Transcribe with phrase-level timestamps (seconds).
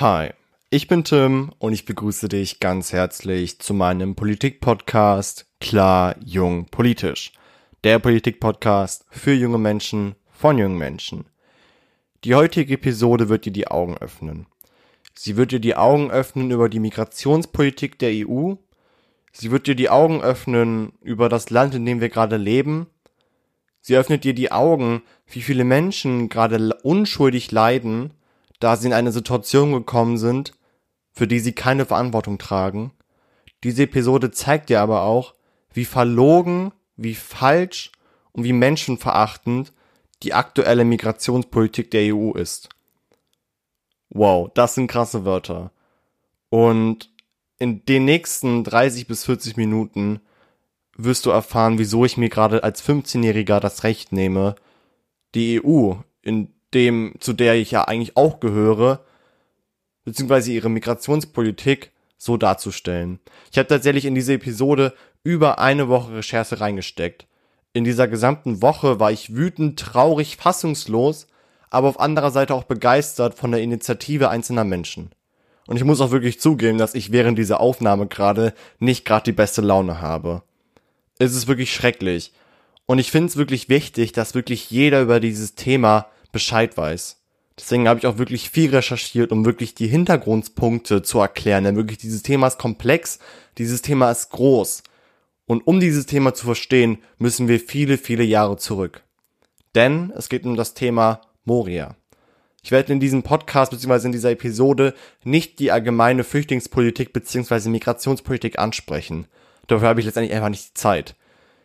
[0.00, 0.30] Hi,
[0.70, 7.32] ich bin Tim und ich begrüße dich ganz herzlich zu meinem Politik-Podcast Klar, Jung, Politisch.
[7.84, 11.26] Der Politik-Podcast für junge Menschen von jungen Menschen.
[12.24, 14.46] Die heutige Episode wird dir die Augen öffnen.
[15.14, 18.54] Sie wird dir die Augen öffnen über die Migrationspolitik der EU.
[19.32, 22.86] Sie wird dir die Augen öffnen über das Land, in dem wir gerade leben.
[23.82, 28.14] Sie öffnet dir die Augen, wie viele Menschen gerade unschuldig leiden
[28.60, 30.52] da sie in eine Situation gekommen sind,
[31.12, 32.92] für die sie keine Verantwortung tragen.
[33.64, 35.34] Diese Episode zeigt dir aber auch,
[35.72, 37.90] wie verlogen, wie falsch
[38.32, 39.72] und wie menschenverachtend
[40.22, 42.68] die aktuelle Migrationspolitik der EU ist.
[44.10, 45.72] Wow, das sind krasse Wörter.
[46.48, 47.10] Und
[47.58, 50.20] in den nächsten 30 bis 40 Minuten
[50.96, 54.56] wirst du erfahren, wieso ich mir gerade als 15-Jähriger das Recht nehme,
[55.34, 59.04] die EU in dem, zu der ich ja eigentlich auch gehöre,
[60.04, 63.18] beziehungsweise ihre Migrationspolitik so darzustellen.
[63.50, 67.26] Ich habe tatsächlich in diese Episode über eine Woche Recherche reingesteckt.
[67.72, 71.28] In dieser gesamten Woche war ich wütend, traurig, fassungslos,
[71.70, 75.10] aber auf anderer Seite auch begeistert von der Initiative einzelner Menschen.
[75.66, 79.32] Und ich muss auch wirklich zugeben, dass ich während dieser Aufnahme gerade nicht gerade die
[79.32, 80.42] beste Laune habe.
[81.18, 82.32] Es ist wirklich schrecklich.
[82.86, 87.20] Und ich finde es wirklich wichtig, dass wirklich jeder über dieses Thema Bescheid weiß.
[87.58, 91.64] Deswegen habe ich auch wirklich viel recherchiert, um wirklich die Hintergrundpunkte zu erklären.
[91.64, 93.18] Denn wirklich dieses Thema ist komplex,
[93.58, 94.82] dieses Thema ist groß.
[95.46, 99.02] Und um dieses Thema zu verstehen, müssen wir viele, viele Jahre zurück.
[99.74, 101.96] Denn es geht um das Thema Moria.
[102.62, 104.06] Ich werde in diesem Podcast bzw.
[104.06, 107.68] in dieser Episode nicht die allgemeine Flüchtlingspolitik bzw.
[107.68, 109.26] Migrationspolitik ansprechen.
[109.66, 111.14] Dafür habe ich letztendlich einfach nicht die Zeit.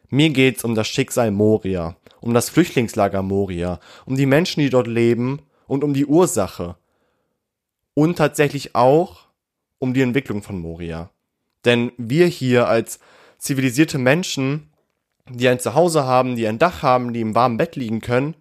[0.10, 4.88] Mir geht's um das Schicksal Moria, um das Flüchtlingslager Moria, um die Menschen, die dort
[4.88, 6.76] leben und um die Ursache.
[7.94, 9.26] Und tatsächlich auch
[9.80, 11.10] um die Entwicklung von Moria.
[11.64, 13.00] Denn wir hier als
[13.38, 14.70] zivilisierte Menschen,
[15.30, 18.36] die ein Zuhause haben, die ein Dach haben, die im warmen Bett liegen können,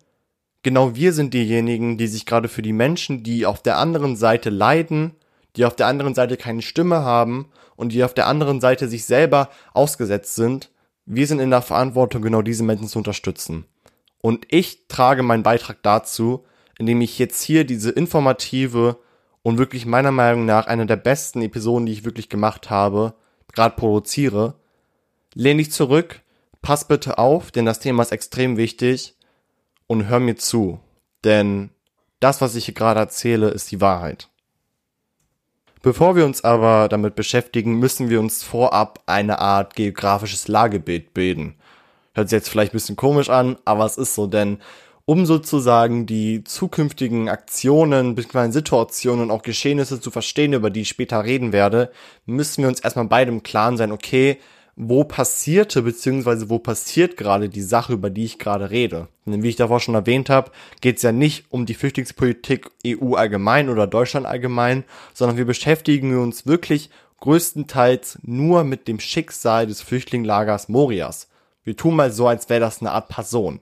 [0.62, 4.50] genau wir sind diejenigen, die sich gerade für die Menschen, die auf der anderen Seite
[4.50, 5.12] leiden,
[5.56, 9.04] die auf der anderen Seite keine Stimme haben und die auf der anderen Seite sich
[9.04, 10.70] selber ausgesetzt sind,
[11.06, 13.66] wir sind in der Verantwortung, genau diese Menschen zu unterstützen.
[14.20, 16.44] Und ich trage meinen Beitrag dazu,
[16.78, 18.98] indem ich jetzt hier diese informative
[19.42, 23.14] und wirklich meiner Meinung nach eine der besten Episoden, die ich wirklich gemacht habe,
[23.52, 24.54] gerade produziere.
[25.34, 26.22] Lehn dich zurück,
[26.62, 29.16] pass bitte auf, denn das Thema ist extrem wichtig
[29.86, 30.80] und hör mir zu,
[31.24, 31.70] denn
[32.20, 34.30] das, was ich hier gerade erzähle, ist die Wahrheit.
[35.84, 41.56] Bevor wir uns aber damit beschäftigen, müssen wir uns vorab eine Art geografisches Lagebild bilden.
[42.14, 44.60] Hört sich jetzt vielleicht ein bisschen komisch an, aber es ist so, denn
[45.04, 48.50] um sozusagen die zukünftigen Aktionen, bzw.
[48.50, 51.92] Situationen und auch Geschehnisse zu verstehen, über die ich später reden werde,
[52.24, 54.38] müssen wir uns erstmal beide im Klaren sein, okay,
[54.76, 59.08] wo passierte beziehungsweise wo passiert gerade die Sache, über die ich gerade rede.
[59.24, 63.14] Denn wie ich davor schon erwähnt habe, geht es ja nicht um die Flüchtlingspolitik EU
[63.14, 66.90] allgemein oder Deutschland allgemein, sondern wir beschäftigen uns wirklich
[67.20, 71.28] größtenteils nur mit dem Schicksal des Flüchtlingslagers Morias.
[71.62, 73.60] Wir tun mal so, als wäre das eine Art Person.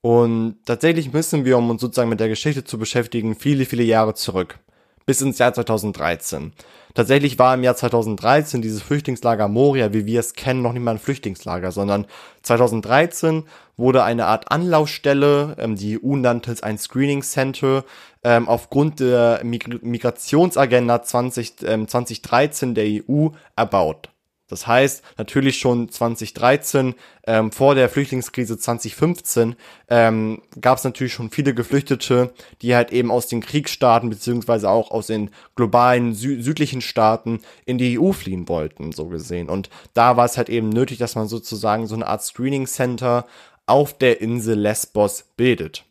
[0.00, 4.14] Und tatsächlich müssen wir, um uns sozusagen mit der Geschichte zu beschäftigen, viele, viele Jahre
[4.14, 4.58] zurück.
[5.06, 6.52] Bis ins Jahr 2013.
[6.94, 10.92] Tatsächlich war im Jahr 2013 dieses Flüchtlingslager Moria, wie wir es kennen, noch nicht mal
[10.92, 12.06] ein Flüchtlingslager, sondern
[12.42, 13.44] 2013
[13.76, 17.84] wurde eine Art Anlaufstelle, ähm, die EU nannte es ein Screening Center,
[18.22, 24.13] ähm, aufgrund der Mig Migrationsagenda 20, ähm, 2013 der EU erbaut.
[24.54, 26.94] Das heißt, natürlich schon 2013,
[27.26, 29.56] ähm, vor der Flüchtlingskrise 2015,
[29.88, 32.32] ähm, gab es natürlich schon viele Geflüchtete,
[32.62, 37.78] die halt eben aus den Kriegsstaaten beziehungsweise auch aus den globalen sü südlichen Staaten in
[37.78, 39.48] die EU fliehen wollten, so gesehen.
[39.48, 43.26] Und da war es halt eben nötig, dass man sozusagen so eine Art Screening Center
[43.66, 45.84] auf der Insel Lesbos bildet.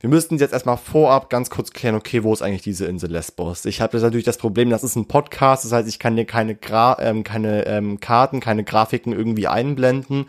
[0.00, 3.64] Wir müssten jetzt erstmal vorab ganz kurz klären, okay, wo ist eigentlich diese Insel Lesbos?
[3.64, 6.24] Ich habe jetzt natürlich das Problem, das ist ein Podcast, das heißt, ich kann dir
[6.24, 10.26] keine, Gra ähm, keine ähm, Karten, keine Grafiken irgendwie einblenden.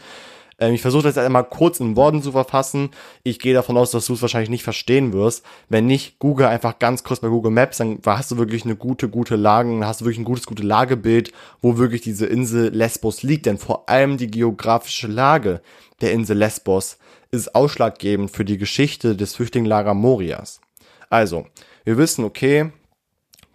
[0.58, 2.90] Ähm, ich versuche das jetzt einmal kurz in Worten zu verfassen.
[3.22, 5.46] Ich gehe davon aus, dass du es wahrscheinlich nicht verstehen wirst.
[5.70, 9.08] Wenn nicht, google einfach ganz kurz bei Google Maps, dann hast du wirklich eine gute,
[9.08, 11.32] gute Lage, hast du wirklich ein gutes, gutes Lagebild,
[11.62, 13.46] wo wirklich diese Insel Lesbos liegt.
[13.46, 15.62] Denn vor allem die geografische Lage
[16.02, 16.98] der Insel Lesbos
[17.32, 20.62] ist ausschlaggebend für die Geschichte des Flüchtlingslager Morias.
[21.10, 21.48] Also,
[21.84, 22.72] wir wissen, okay,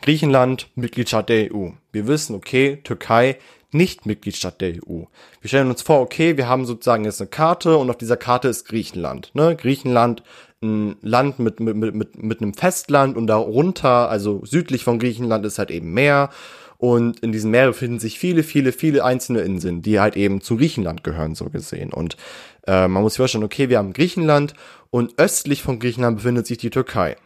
[0.03, 1.71] Griechenland, Mitgliedstaat der EU.
[1.93, 3.39] Wir wissen, okay, Türkei,
[3.73, 5.05] nicht Mitgliedstaat der EU.
[5.41, 8.49] Wir stellen uns vor, okay, wir haben sozusagen jetzt eine Karte und auf dieser Karte
[8.49, 9.31] ist Griechenland.
[9.35, 9.57] Ne?
[9.57, 10.23] Griechenland
[10.63, 15.59] ein Land mit, mit, mit, mit einem Festland und darunter, also südlich von Griechenland ist
[15.59, 16.31] halt eben Meer
[16.79, 20.57] und in diesem Meer befinden sich viele, viele, viele einzelne Inseln, die halt eben zu
[20.57, 21.93] Griechenland gehören, so gesehen.
[21.93, 22.17] Und
[22.67, 24.55] äh, man muss sich vorstellen, okay, wir haben Griechenland
[24.91, 27.17] und östlich von Griechenland befindet sich die Türkei.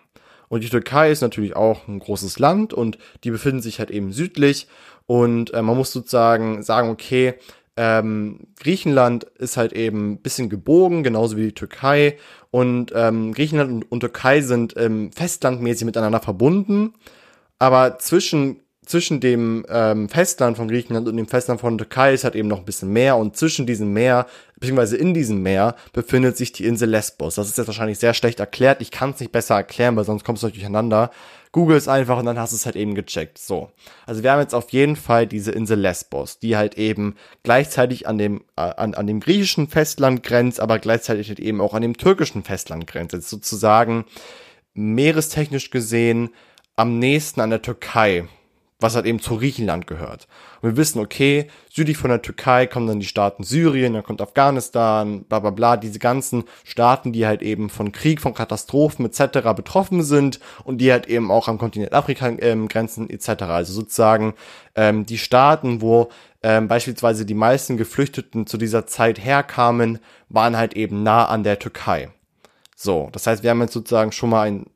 [0.48, 4.12] Und die Türkei ist natürlich auch ein großes Land und die befinden sich halt eben
[4.12, 4.66] südlich.
[5.06, 7.34] Und äh, man muss sozusagen sagen, okay,
[7.76, 12.18] ähm, Griechenland ist halt eben ein bisschen gebogen, genauso wie die Türkei.
[12.50, 16.94] Und ähm, Griechenland und, und Türkei sind ähm, festlandmäßig miteinander verbunden.
[17.58, 22.34] Aber zwischen zwischen dem ähm, Festland von Griechenland und dem Festland von Türkei ist halt
[22.34, 24.26] eben noch ein bisschen Meer und zwischen diesem Meer,
[24.58, 27.34] beziehungsweise in diesem Meer, befindet sich die Insel Lesbos.
[27.34, 28.80] Das ist jetzt wahrscheinlich sehr schlecht erklärt.
[28.80, 31.10] Ich kann es nicht besser erklären, weil sonst kommst du durcheinander.
[31.52, 33.38] Google es einfach und dann hast du es halt eben gecheckt.
[33.38, 33.70] So.
[34.06, 38.18] Also wir haben jetzt auf jeden Fall diese Insel Lesbos, die halt eben gleichzeitig an
[38.18, 41.96] dem, äh, an, an dem griechischen Festland grenzt, aber gleichzeitig halt eben auch an dem
[41.96, 43.12] türkischen Festland grenzt.
[43.14, 44.04] Jetzt sozusagen
[44.74, 46.30] meerestechnisch gesehen
[46.76, 48.28] am nächsten an der Türkei
[48.80, 50.28] was halt eben zu Griechenland gehört.
[50.60, 54.22] Und wir wissen, okay, südlich von der Türkei kommen dann die Staaten Syrien, dann kommt
[54.22, 59.52] Afghanistan, bla bla bla, diese ganzen Staaten, die halt eben von Krieg, von Katastrophen etc.
[59.56, 63.42] betroffen sind und die halt eben auch am Kontinent Afrika ähm, grenzen etc.
[63.42, 64.34] Also sozusagen
[64.76, 66.10] ähm, die Staaten, wo
[66.44, 69.98] ähm, beispielsweise die meisten Geflüchteten zu dieser Zeit herkamen,
[70.28, 72.10] waren halt eben nah an der Türkei.
[72.76, 74.66] So, das heißt, wir haben jetzt sozusagen schon mal ein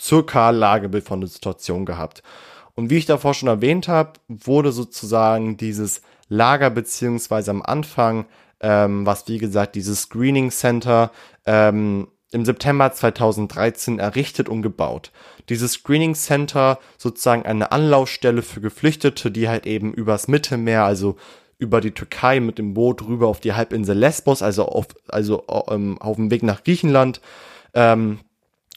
[0.00, 2.24] circa Lagebild von der Situation gehabt.
[2.74, 8.26] Und wie ich davor schon erwähnt habe, wurde sozusagen dieses Lager beziehungsweise am Anfang,
[8.60, 11.10] ähm, was wie gesagt dieses Screening Center
[11.44, 15.12] ähm, im September 2013 errichtet und gebaut.
[15.50, 21.16] Dieses Screening Center sozusagen eine Anlaufstelle für Geflüchtete, die halt eben übers Mittelmeer, also
[21.58, 25.98] über die Türkei mit dem Boot rüber auf die Halbinsel Lesbos, also auf, also ähm,
[26.00, 27.20] auf dem Weg nach Griechenland,
[27.74, 28.20] ähm,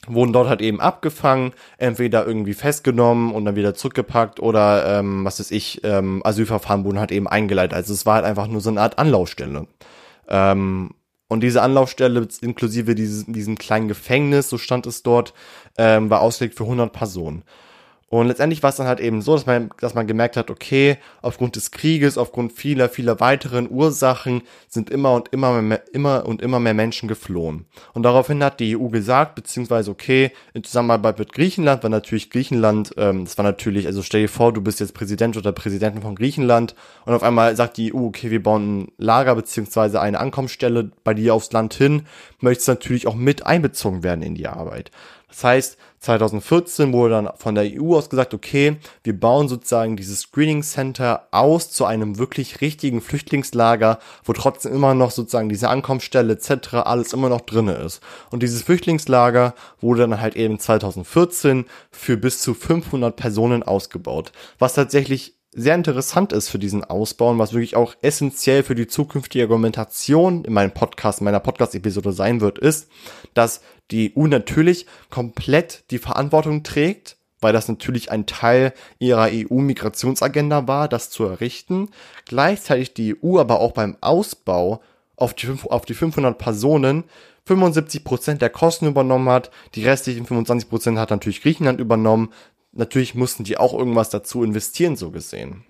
[0.07, 5.39] wurden dort halt eben abgefangen, entweder irgendwie festgenommen und dann wieder zurückgepackt oder ähm, was
[5.39, 7.73] weiß ich, ähm, Asylverfahren wurden halt eben eingeleitet.
[7.73, 9.67] Also es war halt einfach nur so eine Art Anlaufstelle.
[10.27, 10.91] Ähm,
[11.27, 15.33] und diese Anlaufstelle inklusive dieses, diesem kleinen Gefängnis, so stand es dort,
[15.77, 17.43] ähm, war ausgelegt für 100 Personen.
[18.19, 20.97] Und letztendlich war es dann halt eben so, dass man, dass man gemerkt hat, okay,
[21.21, 26.41] aufgrund des Krieges, aufgrund vieler, vieler weiteren Ursachen sind immer und immer mehr, immer und
[26.41, 27.65] immer mehr Menschen geflohen.
[27.93, 32.93] Und daraufhin hat die EU gesagt, beziehungsweise okay, in Zusammenarbeit mit Griechenland, weil natürlich Griechenland,
[32.97, 36.15] ähm, das war natürlich, also stell dir vor, du bist jetzt Präsident oder Präsidentin von
[36.15, 36.75] Griechenland
[37.05, 41.13] und auf einmal sagt die EU, okay, wir bauen ein Lager beziehungsweise eine Ankommensstelle bei
[41.13, 42.03] dir aufs Land hin,
[42.39, 44.91] möchtest natürlich auch mit einbezogen werden in die Arbeit.
[45.27, 50.21] Das heißt, 2014 wurde dann von der EU aus gesagt, okay, wir bauen sozusagen dieses
[50.21, 56.33] Screening Center aus zu einem wirklich richtigen Flüchtlingslager, wo trotzdem immer noch sozusagen diese Ankommensstelle
[56.33, 56.75] etc.
[56.75, 58.01] alles immer noch drinne ist.
[58.29, 64.73] Und dieses Flüchtlingslager wurde dann halt eben 2014 für bis zu 500 Personen ausgebaut, was
[64.73, 69.45] tatsächlich sehr interessant ist für diesen Ausbau und was wirklich auch essentiell für die zukünftige
[69.45, 72.89] Argumentation in meinem Podcast, in meiner Podcast-Episode sein wird, ist,
[73.33, 73.61] dass
[73.91, 80.87] die EU natürlich komplett die Verantwortung trägt, weil das natürlich ein Teil ihrer EU-Migrationsagenda war,
[80.87, 81.89] das zu errichten.
[82.25, 84.81] Gleichzeitig die EU aber auch beim Ausbau
[85.15, 87.03] auf die, auf die 500 Personen
[87.45, 89.51] 75 Prozent der Kosten übernommen hat.
[89.75, 92.31] Die restlichen 25 Prozent hat natürlich Griechenland übernommen
[92.75, 95.63] natürlich mussten die auch irgendwas dazu investieren, so gesehen.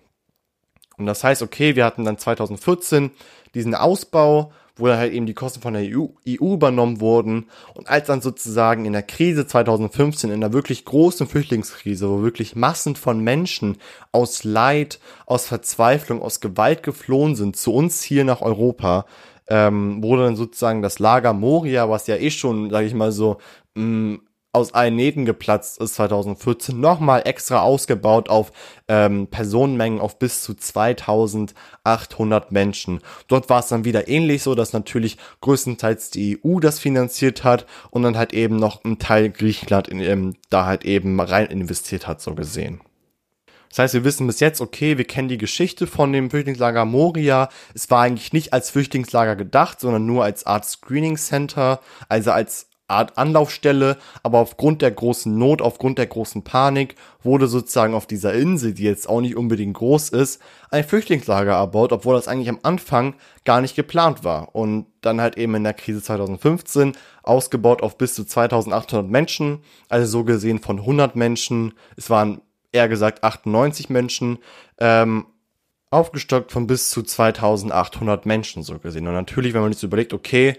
[0.98, 3.12] Und das heißt, okay, wir hatten dann 2014
[3.54, 7.46] diesen Ausbau, wo dann halt eben die Kosten von der EU, EU übernommen wurden.
[7.74, 12.56] Und als dann sozusagen in der Krise 2015, in der wirklich großen Flüchtlingskrise, wo wirklich
[12.56, 13.78] Massen von Menschen
[14.12, 19.06] aus Leid, aus Verzweiflung, aus Gewalt geflohen sind zu uns hier nach Europa,
[19.48, 23.38] ähm, wurde dann sozusagen das Lager Moria, was ja eh schon, sage ich mal so,
[23.76, 24.20] mh,
[24.56, 28.52] aus allen Nähten geplatzt ist 2014, nochmal extra ausgebaut auf
[28.88, 33.02] ähm, Personenmengen auf bis zu 2800 Menschen.
[33.28, 37.66] Dort war es dann wieder ähnlich so, dass natürlich größtenteils die EU das finanziert hat
[37.92, 42.08] und dann halt eben noch ein Teil Griechenland in, ähm, da halt eben rein investiert
[42.08, 42.82] hat, so gesehen.
[43.70, 47.50] Das heißt, wir wissen bis jetzt, okay, wir kennen die Geschichte von dem Flüchtlingslager Moria.
[47.74, 52.70] Es war eigentlich nicht als Flüchtlingslager gedacht, sondern nur als Art Screening Center, also als
[52.88, 58.34] Art Anlaufstelle, aber aufgrund der großen Not, aufgrund der großen Panik wurde sozusagen auf dieser
[58.34, 62.60] Insel, die jetzt auch nicht unbedingt groß ist, ein Flüchtlingslager erbaut, obwohl das eigentlich am
[62.62, 64.54] Anfang gar nicht geplant war.
[64.54, 70.06] Und dann halt eben in der Krise 2015 ausgebaut auf bis zu 2800 Menschen, also
[70.06, 74.38] so gesehen von 100 Menschen, es waren eher gesagt 98 Menschen,
[74.80, 75.26] ähm,
[75.90, 79.08] aufgestockt von bis zu 2800 Menschen so gesehen.
[79.08, 80.58] Und natürlich, wenn man sich überlegt, okay,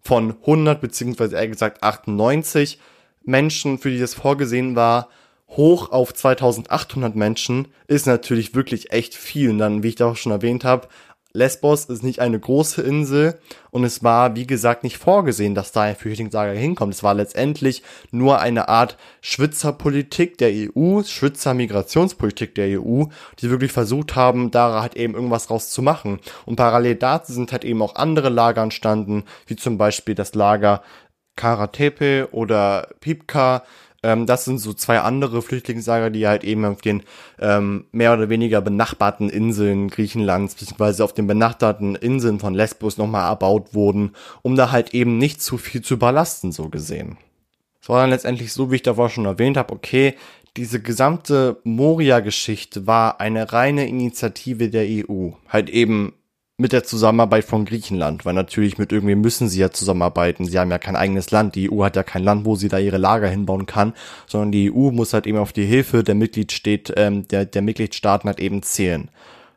[0.00, 2.78] von 100 beziehungsweise eher gesagt 98
[3.24, 5.08] Menschen, für die das vorgesehen war,
[5.50, 9.50] hoch auf 2800 Menschen ist natürlich wirklich echt viel.
[9.50, 10.88] Und dann, wie ich da auch schon erwähnt habe,
[11.34, 13.38] Lesbos ist nicht eine große Insel
[13.70, 16.94] und es war, wie gesagt, nicht vorgesehen, dass da ein Flüchtlingslager hinkommt.
[16.94, 23.04] Es war letztendlich nur eine Art Schwitzerpolitik der EU, Schwitzer Migrationspolitik der EU,
[23.40, 26.18] die wirklich versucht haben, da halt eben irgendwas draus zu machen.
[26.46, 30.82] Und parallel dazu sind halt eben auch andere Lager entstanden, wie zum Beispiel das Lager
[31.36, 33.62] Karatepe oder Pipka,
[34.02, 37.02] ähm, das sind so zwei andere Flüchtlingslager, die halt eben auf den
[37.40, 43.28] ähm, mehr oder weniger benachbarten Inseln Griechenlands, beziehungsweise auf den benachbarten Inseln von Lesbos nochmal
[43.28, 44.12] erbaut wurden,
[44.42, 47.18] um da halt eben nicht zu viel zu überlasten, so gesehen.
[47.80, 50.14] Es war dann letztendlich so, wie ich davor schon erwähnt habe, okay,
[50.56, 55.30] diese gesamte Moria-Geschichte war eine reine Initiative der EU.
[55.48, 56.14] Halt eben
[56.60, 60.44] mit der Zusammenarbeit von Griechenland, weil natürlich mit irgendwie müssen sie ja zusammenarbeiten.
[60.44, 61.54] Sie haben ja kein eigenes Land.
[61.54, 63.94] Die EU hat ja kein Land, wo sie da ihre Lager hinbauen kann,
[64.26, 68.28] sondern die EU muss halt eben auf die Hilfe der Mitgliedstädte, ähm, der, der Mitgliedstaaten
[68.28, 69.08] halt eben zählen.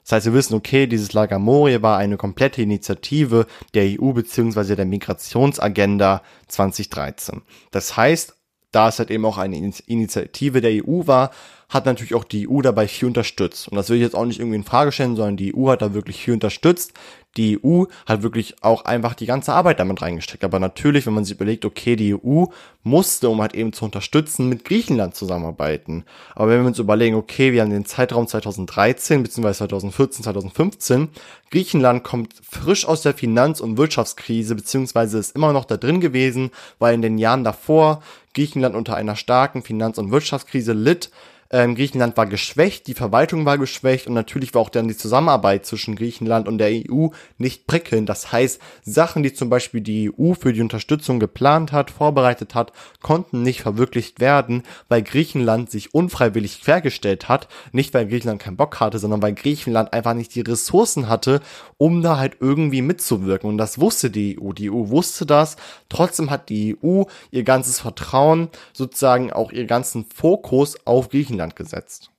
[0.04, 4.76] Das heißt, wir wissen, okay, dieses Lager Moria war eine komplette Initiative der EU beziehungsweise
[4.76, 7.42] der Migrationsagenda 2013.
[7.72, 8.36] Das heißt,
[8.72, 11.32] da es halt eben auch eine Initiative der EU war,
[11.72, 13.70] hat natürlich auch die EU dabei viel unterstützt.
[13.70, 15.82] Und das will ich jetzt auch nicht irgendwie in Frage stellen, sondern die EU hat
[15.82, 16.94] da wirklich viel unterstützt.
[17.38, 20.44] Die EU hat wirklich auch einfach die ganze Arbeit damit reingesteckt.
[20.44, 22.48] Aber natürlich, wenn man sich überlegt, okay, die EU
[22.84, 26.04] musste, um halt eben zu unterstützen, mit Griechenland zusammenarbeiten.
[26.36, 29.54] Aber wenn wir uns überlegen, okay, wir haben den Zeitraum 2013 bzw.
[29.54, 31.08] 2014, 2015,
[31.52, 36.52] Griechenland kommt frisch aus der Finanz- und Wirtschaftskrise beziehungsweise ist immer noch da drin gewesen,
[36.80, 38.02] weil in den Jahren davor
[38.34, 41.12] Griechenland unter einer starken Finanz- und Wirtschaftskrise litt,
[41.52, 45.66] ähm, Griechenland war geschwächt, die Verwaltung war geschwächt und natürlich war auch dann die Zusammenarbeit
[45.66, 48.08] zwischen Griechenland und der EU nicht prickelnd.
[48.08, 52.72] Das heißt, Sachen, die zum Beispiel die EU für die Unterstützung geplant hat, vorbereitet hat,
[53.02, 57.50] konnten nicht verwirklicht werden, weil Griechenland sich unfreiwillig quergestellt hat.
[57.74, 61.42] Nicht weil Griechenland keinen Bock hatte, sondern weil Griechenland einfach nicht die Ressourcen hatte,
[61.78, 63.50] um da halt irgendwie mitzuwirken.
[63.50, 64.54] Und das wusste die EU.
[64.54, 65.58] Die EU wusste das.
[65.90, 71.56] Trotzdem hat die EU ihr ganzes Vertrauen, sozusagen auch ihr ganzen Fokus auf Griechenland Griechenland
[71.56, 72.12] gesetzt.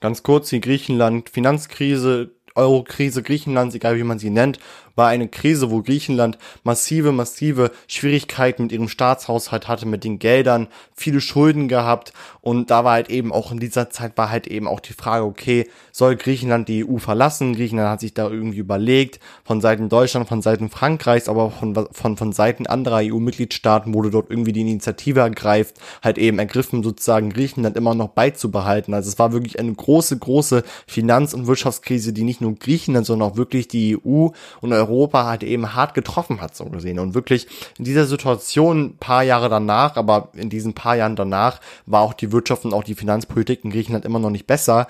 [0.00, 4.58] Ganz kurz, die Griechenland Finanzkrise, Eurokrise Griechenlands, egal wie man sie nennt,
[4.94, 10.68] war eine Krise, wo Griechenland massive, massive Schwierigkeiten mit ihrem Staatshaushalt hatte, mit den Geldern,
[10.94, 12.12] viele Schulden gehabt
[12.44, 15.24] und da war halt eben auch in dieser Zeit war halt eben auch die Frage,
[15.24, 17.54] okay, soll Griechenland die EU verlassen?
[17.54, 22.16] Griechenland hat sich da irgendwie überlegt, von Seiten Deutschland, von Seiten Frankreichs, aber von, von,
[22.16, 27.76] von Seiten anderer EU-Mitgliedstaaten wurde dort irgendwie die Initiative ergreift, halt eben ergriffen, sozusagen Griechenland
[27.76, 28.92] immer noch beizubehalten.
[28.92, 33.30] Also es war wirklich eine große, große Finanz- und Wirtschaftskrise, die nicht nur Griechenland, sondern
[33.30, 34.30] auch wirklich die EU
[34.60, 36.98] und Europa halt eben hart getroffen hat, so gesehen.
[36.98, 37.46] Und wirklich
[37.78, 42.32] in dieser Situation, paar Jahre danach, aber in diesen paar Jahren danach, war auch die
[42.32, 44.86] Wirtschaft und auch die Finanzpolitik in Griechenland immer noch nicht besser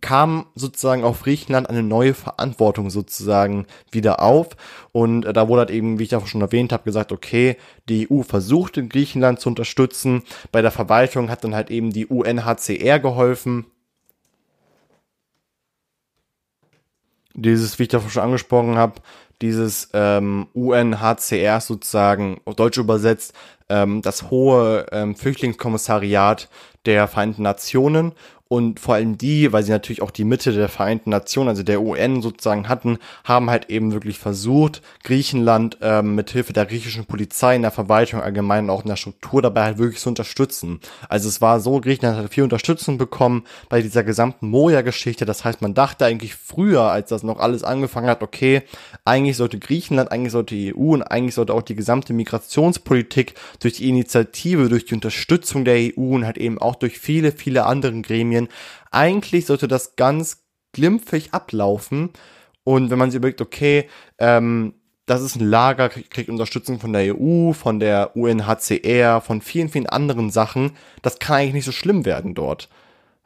[0.00, 4.48] kam sozusagen auf Griechenland eine neue Verantwortung sozusagen wieder auf.
[4.92, 7.56] Und da wurde halt eben, wie ich ja schon erwähnt habe, gesagt, okay,
[7.88, 10.22] die EU versucht in Griechenland zu unterstützen.
[10.52, 13.66] Bei der Verwaltung hat dann halt eben die UNHCR geholfen.
[17.34, 18.94] Dieses, wie ich davor schon angesprochen habe,
[19.42, 23.34] dieses ähm, UNHCR sozusagen, auf Deutsch übersetzt,
[23.68, 26.48] ähm, das hohe ähm, Flüchtlingskommissariat
[26.86, 28.12] der Vereinten Nationen
[28.48, 31.80] und vor allem die, weil sie natürlich auch die Mitte der Vereinten Nationen, also der
[31.80, 37.56] UN sozusagen hatten, haben halt eben wirklich versucht, Griechenland ähm, mit Hilfe der griechischen Polizei
[37.56, 40.80] in der Verwaltung allgemein auch in der Struktur dabei halt wirklich zu unterstützen.
[41.08, 45.24] Also es war so, Griechenland hat viel Unterstützung bekommen bei dieser gesamten Moria-Geschichte.
[45.24, 48.62] Das heißt, man dachte eigentlich früher, als das noch alles angefangen hat, okay,
[49.06, 53.74] eigentlich sollte Griechenland, eigentlich sollte die EU und eigentlich sollte auch die gesamte Migrationspolitik durch
[53.74, 58.00] die Initiative, durch die Unterstützung der EU und halt eben auch durch viele, viele andere
[58.02, 58.48] Gremien Großbritannien.
[58.90, 62.10] Eigentlich sollte das ganz glimpfig ablaufen.
[62.64, 63.88] Und wenn man sich überlegt, okay,
[64.18, 64.74] ähm,
[65.06, 69.86] das ist ein Lager, kriegt Unterstützung von der EU, von der UNHCR, von vielen, vielen
[69.86, 70.72] anderen Sachen.
[71.02, 72.70] Das kann eigentlich nicht so schlimm werden dort.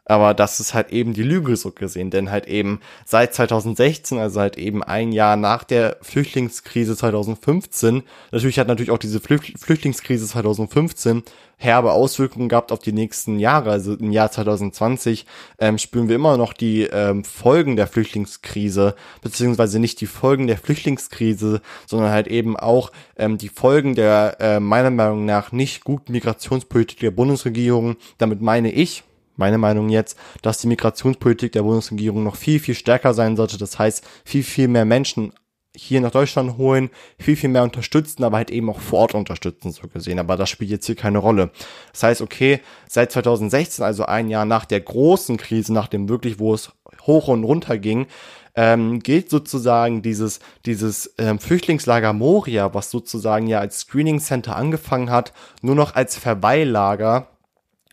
[0.08, 4.40] Aber das ist halt eben die Lüge so gesehen, denn halt eben seit 2016, also
[4.40, 11.22] halt eben ein Jahr nach der Flüchtlingskrise 2015, natürlich hat natürlich auch diese Flüchtlingskrise 2015
[11.58, 13.70] herbe Auswirkungen gehabt auf die nächsten Jahre.
[13.70, 15.26] Also im Jahr 2020
[15.58, 20.56] ähm, spüren wir immer noch die ähm, Folgen der Flüchtlingskrise, beziehungsweise nicht die Folgen der
[20.56, 26.12] Flüchtlingskrise, sondern halt eben auch ähm, die Folgen der äh, meiner Meinung nach nicht guten
[26.12, 27.96] Migrationspolitik der Bundesregierung.
[28.18, 29.02] Damit meine ich,
[29.38, 33.58] meine Meinung jetzt, dass die Migrationspolitik der Bundesregierung noch viel, viel stärker sein sollte.
[33.58, 35.32] Das heißt, viel, viel mehr Menschen
[35.76, 39.70] hier nach Deutschland holen, viel, viel mehr unterstützen, aber halt eben auch vor Ort unterstützen,
[39.70, 40.18] so gesehen.
[40.18, 41.50] Aber das spielt jetzt hier keine Rolle.
[41.92, 46.38] Das heißt, okay, seit 2016, also ein Jahr nach der großen Krise, nach dem wirklich,
[46.38, 46.72] wo es
[47.06, 48.06] hoch und runter ging,
[48.56, 55.10] ähm, gilt sozusagen dieses, dieses ähm, Flüchtlingslager Moria, was sozusagen ja als Screening Center angefangen
[55.10, 57.28] hat, nur noch als Verweillager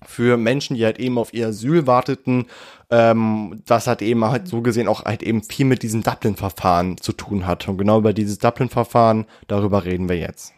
[0.08, 2.46] für Menschen, die halt eben auf ihr Asyl warteten,
[2.90, 7.14] ähm, das hat eben halt so gesehen auch halt eben viel mit diesem Dublin-Verfahren zu
[7.14, 7.68] tun hat.
[7.68, 10.54] Und genau über dieses Dublin-Verfahren, darüber reden wir jetzt.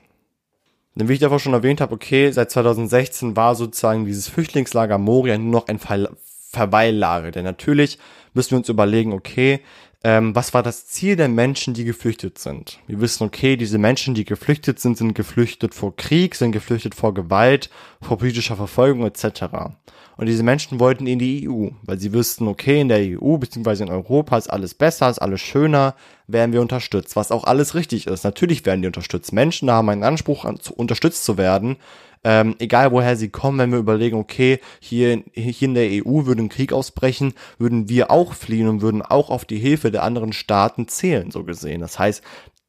[0.96, 5.38] Denn wie ich davor schon erwähnt habe, okay, seit 2016 war sozusagen dieses Flüchtlingslager Moria
[5.38, 6.10] nur noch ein Ver
[6.50, 7.32] Verweillager.
[7.32, 8.00] Denn natürlich
[8.34, 9.60] müssen wir uns überlegen, okay,
[10.04, 12.80] ähm, was war das Ziel der Menschen, die geflüchtet sind?
[12.88, 17.13] Wir wissen, okay, diese Menschen, die geflüchtet sind, sind geflüchtet vor Krieg, sind geflüchtet vor
[17.13, 17.70] Gewalt,
[18.01, 19.46] vor politischer Verfolgung etc.
[20.18, 23.84] Und diese Menschen wollten in die EU, weil sie wüssten, okay, in der EU bzw.
[23.84, 25.96] in Europa ist alles besser, ist alles schöner,
[26.27, 28.24] werden wir unterstützt, was auch alles richtig ist.
[28.24, 29.32] Natürlich werden die unterstützt.
[29.32, 31.77] Menschen haben einen Anspruch, an, unterstützt zu werden,
[32.24, 36.43] ähm, egal woher sie kommen, wenn wir überlegen, okay, hier, hier in der EU würde
[36.43, 40.33] ein Krieg ausbrechen, würden wir auch fliehen und würden auch auf die Hilfe der anderen
[40.33, 41.81] Staaten zählen, so gesehen.
[41.81, 42.24] Das heißt,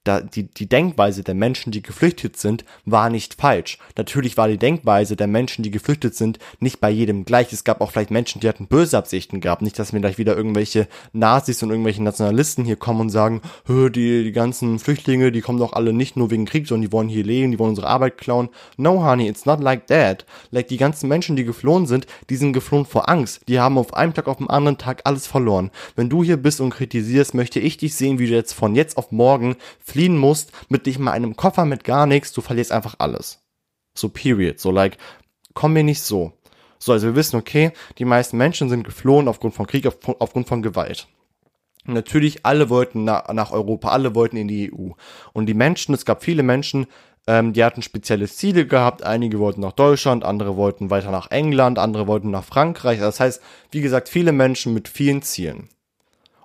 [0.09, 3.79] da, die, die Denkweise der Menschen, die geflüchtet sind, war nicht falsch.
[3.97, 7.53] Natürlich war die Denkweise der Menschen, die geflüchtet sind, nicht bei jedem gleich.
[7.53, 9.61] Es gab auch vielleicht Menschen, die hatten böse Absichten gehabt.
[9.61, 14.25] Nicht, dass mir gleich wieder irgendwelche Nazis und irgendwelche Nationalisten hier kommen und sagen, die,
[14.25, 17.25] die ganzen Flüchtlinge, die kommen doch alle nicht nur wegen Krieg, sondern die wollen hier
[17.25, 18.49] leben, die wollen unsere Arbeit klauen.
[18.79, 20.25] No, honey, it's not like that.
[20.50, 23.43] Like die ganzen Menschen, die geflohen sind, die sind geflohen vor Angst.
[23.47, 25.71] Die haben auf einem Tag auf den anderen Tag alles verloren.
[25.97, 28.97] Wenn du hier bist und kritisierst, möchte ich dich sehen, wie du jetzt von jetzt
[28.97, 29.57] auf morgen
[29.99, 33.43] fliehen musst, mit dich mal einem Koffer mit gar nichts, du verlierst einfach alles.
[33.95, 34.61] So period.
[34.61, 34.97] So like,
[35.55, 36.35] komm mir nicht so.
[36.78, 40.47] So, also wir wissen, okay, die meisten Menschen sind geflohen aufgrund von Krieg, auf, aufgrund
[40.47, 41.09] von Gewalt.
[41.85, 44.90] Natürlich, alle wollten na, nach Europa, alle wollten in die EU.
[45.33, 46.87] Und die Menschen, es gab viele Menschen,
[47.26, 49.02] ähm, die hatten spezielle Ziele gehabt.
[49.02, 53.01] Einige wollten nach Deutschland, andere wollten weiter nach England, andere wollten nach Frankreich.
[53.01, 53.42] Das heißt,
[53.73, 55.70] wie gesagt, viele Menschen mit vielen Zielen.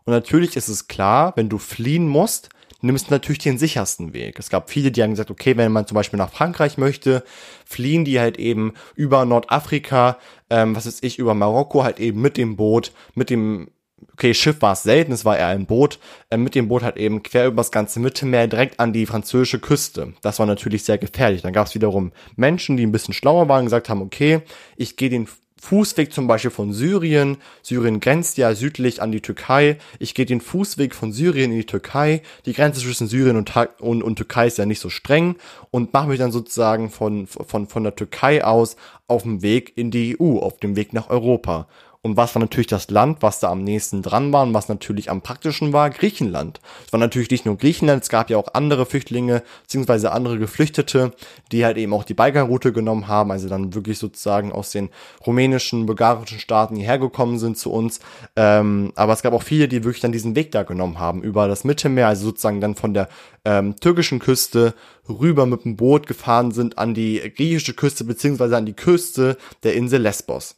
[0.05, 2.49] Und natürlich ist es klar, wenn du fliehen musst,
[2.83, 4.37] nimmst natürlich den sichersten Weg.
[4.37, 7.23] Es gab viele, die haben gesagt, okay, wenn man zum Beispiel nach Frankreich möchte,
[7.65, 10.17] fliehen die halt eben über Nordafrika,
[10.49, 13.69] ähm, was ist ich, über Marokko halt eben mit dem Boot, mit dem
[14.13, 16.97] okay, Schiff war es selten, es war eher ein Boot, äh, mit dem Boot halt
[16.97, 20.13] eben quer übers ganze Mittelmeer direkt an die französische Küste.
[20.21, 21.41] Das war natürlich sehr gefährlich.
[21.41, 24.41] Dann gab es wiederum Menschen, die ein bisschen schlauer waren gesagt haben, okay,
[24.75, 25.27] ich gehe den
[25.63, 27.37] Fußweg zum Beispiel von Syrien.
[27.61, 29.77] Syrien grenzt ja südlich an die Türkei.
[29.97, 32.21] Ich gehe den Fußweg von Syrien in die Türkei.
[32.45, 35.37] Die Grenze zwischen Syrien und, und, und Türkei ist ja nicht so streng
[35.71, 38.75] und mache mich dann sozusagen von, von, von der Türkei aus
[39.07, 41.69] auf dem Weg in die EU, auf dem Weg nach Europa.
[42.05, 45.09] Und was war natürlich das Land, was da am nächsten dran war und was natürlich
[45.09, 45.89] am praktischen war?
[45.89, 46.59] Griechenland.
[46.85, 51.13] Es war natürlich nicht nur Griechenland, es gab ja auch andere Flüchtlinge, beziehungsweise andere Geflüchtete,
[51.53, 54.89] die halt eben auch die Balkanroute genommen haben, also dann wirklich sozusagen aus den
[55.25, 58.01] rumänischen, bulgarischen Staaten hierher gekommen sind zu uns.
[58.35, 61.47] Ähm, aber es gab auch viele, die wirklich dann diesen Weg da genommen haben, über
[61.47, 63.07] das Mittelmeer, also sozusagen dann von der
[63.45, 64.73] ähm, türkischen Küste
[65.07, 69.75] rüber mit dem Boot gefahren sind an die griechische Küste, beziehungsweise an die Küste der
[69.75, 70.57] Insel Lesbos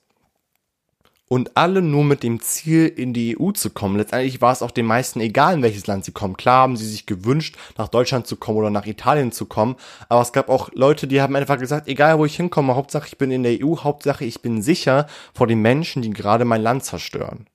[1.27, 3.97] und alle nur mit dem Ziel, in die EU zu kommen.
[3.97, 6.37] Letztendlich war es auch den meisten egal, in welches Land sie kommen.
[6.37, 9.75] Klar haben sie sich gewünscht, nach Deutschland zu kommen oder nach Italien zu kommen,
[10.09, 13.17] aber es gab auch Leute, die haben einfach gesagt, egal wo ich hinkomme, Hauptsache ich
[13.17, 16.83] bin in der EU, Hauptsache ich bin sicher vor den Menschen, die gerade mein Land
[16.83, 17.47] zerstören.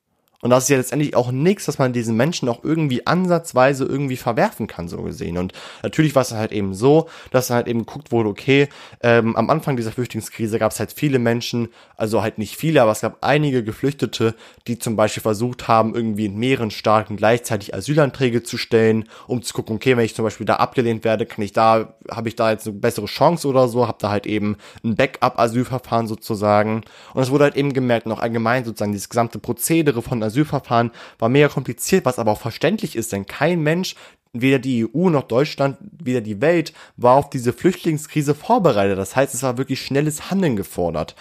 [0.42, 4.16] Und das ist ja letztendlich auch nichts, dass man diesen Menschen auch irgendwie ansatzweise irgendwie
[4.16, 5.36] verwerfen kann, so gesehen.
[5.36, 8.68] Und natürlich war es halt eben so, dass halt eben geguckt wurde, okay,
[9.02, 12.92] ähm, am Anfang dieser Flüchtlingskrise gab es halt viele Menschen, also halt nicht viele, aber
[12.92, 14.34] es gab einige Geflüchtete,
[14.66, 19.52] die zum Beispiel versucht haben, irgendwie in mehreren Staaten gleichzeitig Asylanträge zu stellen, um zu
[19.52, 22.50] gucken, okay, wenn ich zum Beispiel da abgelehnt werde, kann ich da, habe ich da
[22.50, 26.82] jetzt eine bessere Chance oder so, habe da halt eben ein Backup-Asylverfahren sozusagen.
[27.12, 31.28] Und es wurde halt eben gemerkt, noch allgemein sozusagen dieses gesamte Prozedere von Asylverfahren war
[31.28, 33.94] mega kompliziert, was aber auch verständlich ist, denn kein Mensch,
[34.32, 38.98] weder die EU noch Deutschland, weder die Welt war auf diese Flüchtlingskrise vorbereitet.
[38.98, 41.16] Das heißt, es war wirklich schnelles Handeln gefordert.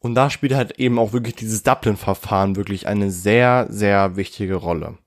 [0.00, 4.98] Und da spielt halt eben auch wirklich dieses Dublin-Verfahren wirklich eine sehr, sehr wichtige Rolle.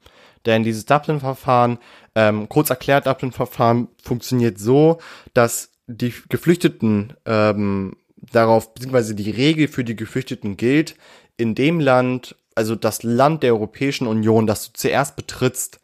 [0.46, 1.78] Denn dieses Dublin-Verfahren,
[2.15, 4.98] ähm, kurz erklärt, Dublin-Verfahren funktioniert so,
[5.34, 7.96] dass die Geflüchteten ähm,
[8.32, 10.96] darauf, beziehungsweise die Regel für die Geflüchteten gilt,
[11.38, 15.80] in dem Land, also das Land der Europäischen Union, das du zuerst betrittst,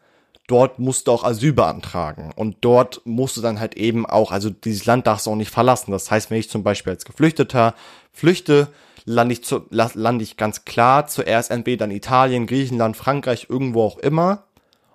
[0.46, 2.32] dort musst du auch Asyl beantragen.
[2.36, 5.50] Und dort musst du dann halt eben auch, also dieses Land darfst du auch nicht
[5.50, 5.92] verlassen.
[5.92, 7.74] Das heißt, wenn ich zum Beispiel als Geflüchteter
[8.12, 8.68] flüchte,
[9.04, 13.98] lande ich, zu, lande ich ganz klar zuerst entweder in Italien, Griechenland, Frankreich, irgendwo auch
[13.98, 14.44] immer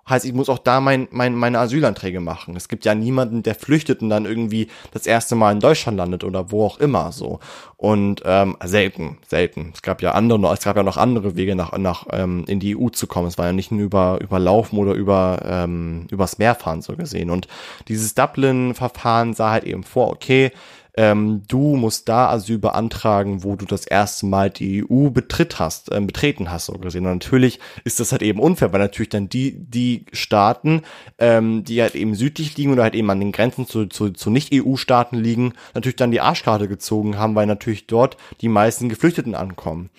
[0.10, 2.56] heißt, ich muss auch da mein, mein, meine Asylanträge machen.
[2.56, 6.24] Es gibt ja niemanden, der flüchtet und dann irgendwie das erste Mal in Deutschland landet
[6.24, 7.40] oder wo auch immer so.
[7.78, 9.72] Und ähm, selten, selten.
[9.74, 12.76] Es gab ja andere, es gab ja noch andere Wege nach, nach ähm, in die
[12.76, 13.28] EU zu kommen.
[13.28, 16.96] Es war ja nicht nur über über Laufen oder über ähm, übers Meer fahren so
[16.96, 17.30] gesehen.
[17.30, 17.48] Und
[17.88, 20.52] dieses Dublin-Verfahren sah halt eben vor, okay,
[21.00, 25.90] ähm, du musst da Asyl beantragen, wo du das erste Mal die EU betritt hast,
[25.94, 27.06] äh, betreten hast, so gesehen.
[27.06, 30.82] Und natürlich ist das halt eben unfair, weil natürlich dann die, die Staaten,
[31.18, 34.30] ähm, die halt eben südlich liegen oder halt eben an den Grenzen zu, zu, zu
[34.30, 39.92] Nicht-EU-Staaten liegen, natürlich dann die Arschkarte gezogen haben, weil natürlich dort die meisten Geflüchteten ankommen.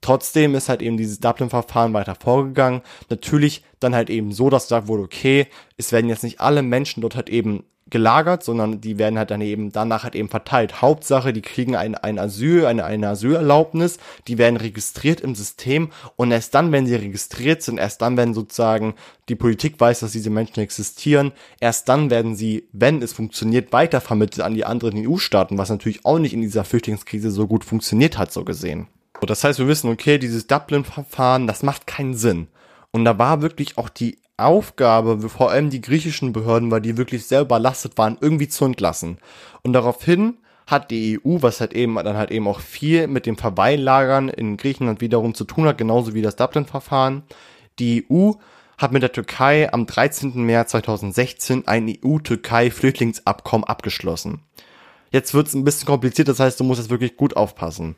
[0.00, 2.82] Trotzdem ist halt eben dieses Dublin-Verfahren weiter vorgegangen.
[3.10, 7.00] Natürlich dann halt eben so, dass gesagt wurde, okay, es werden jetzt nicht alle Menschen
[7.00, 10.82] dort halt eben gelagert, sondern die werden halt dann eben danach halt eben verteilt.
[10.82, 16.30] Hauptsache, die kriegen ein, ein Asyl, eine, eine Asylerlaubnis, die werden registriert im System und
[16.30, 18.94] erst dann, wenn sie registriert sind, erst dann, wenn sozusagen
[19.28, 24.44] die Politik weiß, dass diese Menschen existieren, erst dann werden sie, wenn es funktioniert, weitervermittelt
[24.44, 28.32] an die anderen EU-Staaten, was natürlich auch nicht in dieser Flüchtlingskrise so gut funktioniert hat,
[28.32, 28.88] so gesehen.
[29.20, 32.48] Das heißt, wir wissen, okay, dieses Dublin-Verfahren, das macht keinen Sinn.
[32.92, 37.26] Und da war wirklich auch die Aufgabe, vor allem die griechischen Behörden, weil die wirklich
[37.26, 39.18] sehr überlastet waren, irgendwie zu entlassen.
[39.62, 43.36] Und daraufhin hat die EU, was halt eben dann halt eben auch viel mit dem
[43.36, 47.22] Verweillagern in Griechenland wiederum zu tun hat, genauso wie das Dublin-Verfahren.
[47.78, 48.32] Die EU
[48.76, 50.44] hat mit der Türkei am 13.
[50.44, 54.42] März 2016 ein EU-Türkei-Flüchtlingsabkommen abgeschlossen.
[55.10, 57.96] Jetzt wird es ein bisschen kompliziert, das heißt, du musst jetzt wirklich gut aufpassen.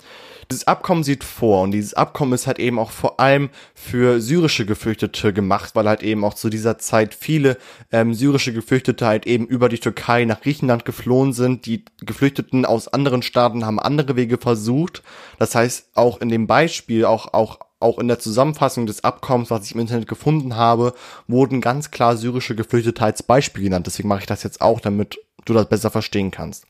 [0.51, 4.67] Dieses Abkommen sieht vor und dieses Abkommen ist halt eben auch vor allem für syrische
[4.67, 7.57] Geflüchtete gemacht, weil halt eben auch zu dieser Zeit viele
[7.93, 11.67] ähm, syrische Geflüchtete halt eben über die Türkei nach Griechenland geflohen sind.
[11.67, 15.03] Die Geflüchteten aus anderen Staaten haben andere Wege versucht.
[15.39, 19.65] Das heißt, auch in dem Beispiel, auch, auch auch in der Zusammenfassung des Abkommens, was
[19.65, 20.93] ich im Internet gefunden habe,
[21.27, 23.87] wurden ganz klar syrische Geflüchtete als Beispiel genannt.
[23.87, 26.67] Deswegen mache ich das jetzt auch, damit du das besser verstehen kannst.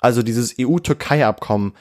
[0.00, 1.74] Also dieses EU-Türkei-Abkommen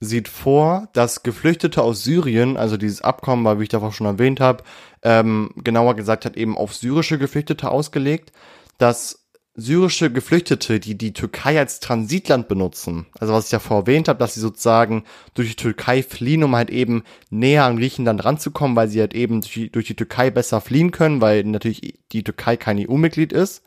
[0.00, 4.40] sieht vor, dass Geflüchtete aus Syrien, also dieses Abkommen war, wie ich davor schon erwähnt
[4.40, 4.62] habe,
[5.02, 8.32] ähm, genauer gesagt hat eben auf syrische Geflüchtete ausgelegt,
[8.78, 14.08] dass syrische Geflüchtete, die die Türkei als Transitland benutzen, also was ich ja vorher erwähnt
[14.08, 18.76] habe, dass sie sozusagen durch die Türkei fliehen, um halt eben näher an Griechenland ranzukommen,
[18.76, 22.22] weil sie halt eben durch die, durch die Türkei besser fliehen können, weil natürlich die
[22.22, 23.62] Türkei kein EU-Mitglied ist.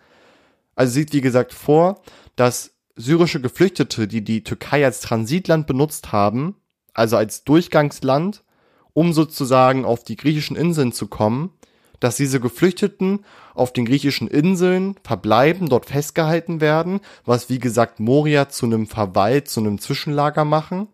[0.79, 2.01] Also sieht wie gesagt vor,
[2.37, 6.55] dass syrische Geflüchtete, die die Türkei als Transitland benutzt haben,
[6.93, 8.45] also als Durchgangsland,
[8.93, 11.51] um sozusagen auf die griechischen Inseln zu kommen,
[11.99, 18.47] dass diese Geflüchteten auf den griechischen Inseln verbleiben, dort festgehalten werden, was wie gesagt Moria
[18.47, 20.87] zu einem Verweil, zu einem Zwischenlager machen.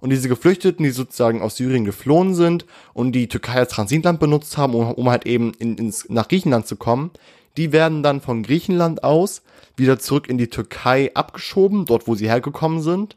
[0.00, 4.58] Und diese Geflüchteten, die sozusagen aus Syrien geflohen sind und die Türkei als Transitland benutzt
[4.58, 7.10] haben, um, um halt eben in, ins, nach Griechenland zu kommen,
[7.56, 9.42] die werden dann von Griechenland aus
[9.76, 13.16] wieder zurück in die Türkei abgeschoben, dort wo sie hergekommen sind,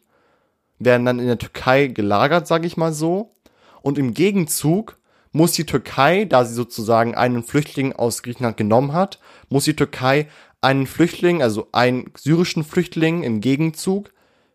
[0.79, 3.33] werden dann in der Türkei gelagert, sage ich mal so.
[3.81, 4.97] Und im Gegenzug
[5.31, 10.27] muss die Türkei, da sie sozusagen einen Flüchtling aus Griechenland genommen hat, muss die Türkei
[10.61, 14.11] einen Flüchtling, also einen syrischen Flüchtling im Gegenzug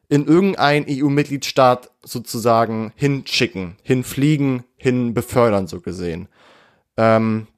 [0.08, 6.28] in irgendein EU-Mitgliedstaat sozusagen hinschicken, hinfliegen, hin befördern, so gesehen.
[6.96, 7.48] Ähm,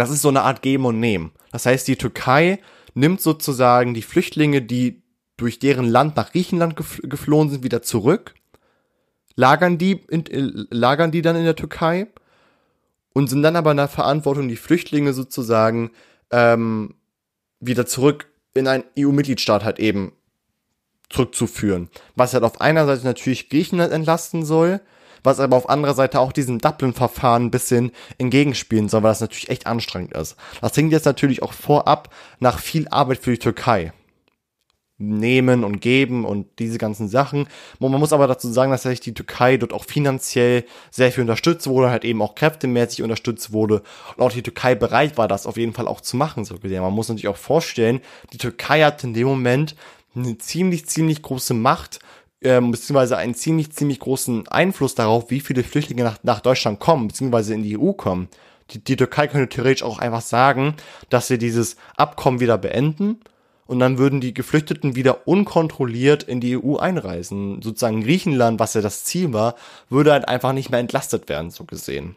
[0.00, 1.32] das ist so eine Art Geben und Nehmen.
[1.52, 2.58] Das heißt, die Türkei
[2.94, 5.02] nimmt sozusagen die Flüchtlinge, die
[5.36, 8.34] durch deren Land nach Griechenland geflohen sind, wieder zurück,
[9.36, 12.06] lagern die, in, äh, lagern die dann in der Türkei
[13.12, 15.90] und sind dann aber in der Verantwortung, die Flüchtlinge sozusagen
[16.30, 16.94] ähm,
[17.60, 20.12] wieder zurück in einen EU-Mitgliedstaat halt eben
[21.10, 21.90] zurückzuführen.
[22.16, 24.80] Was halt auf einer Seite natürlich Griechenland entlasten soll,
[25.24, 29.48] was aber auf anderer Seite auch diesem Dublin-Verfahren ein bisschen entgegenspielen soll, weil das natürlich
[29.48, 30.36] echt anstrengend ist.
[30.60, 33.92] Das klingt jetzt natürlich auch vorab nach viel Arbeit für die Türkei.
[34.96, 37.48] Nehmen und geben und diese ganzen Sachen.
[37.80, 41.66] Man muss aber dazu sagen, dass sich die Türkei dort auch finanziell sehr viel unterstützt
[41.66, 43.82] wurde, halt eben auch kräftemäßig unterstützt wurde
[44.16, 46.80] und auch die Türkei bereit war, das auf jeden Fall auch zu machen, so gesehen.
[46.80, 49.74] Man muss natürlich auch vorstellen, die Türkei hat in dem Moment
[50.14, 51.98] eine ziemlich, ziemlich große Macht
[52.42, 57.08] ähm, beziehungsweise einen ziemlich, ziemlich großen Einfluss darauf, wie viele Flüchtlinge nach, nach Deutschland kommen,
[57.08, 58.28] beziehungsweise in die EU kommen.
[58.70, 60.74] Die, die Türkei könnte theoretisch auch einfach sagen,
[61.10, 63.20] dass sie dieses Abkommen wieder beenden
[63.66, 67.62] und dann würden die Geflüchteten wieder unkontrolliert in die EU einreisen.
[67.62, 69.54] Sozusagen Griechenland, was ja das Ziel war,
[69.88, 72.16] würde halt einfach nicht mehr entlastet werden, so gesehen.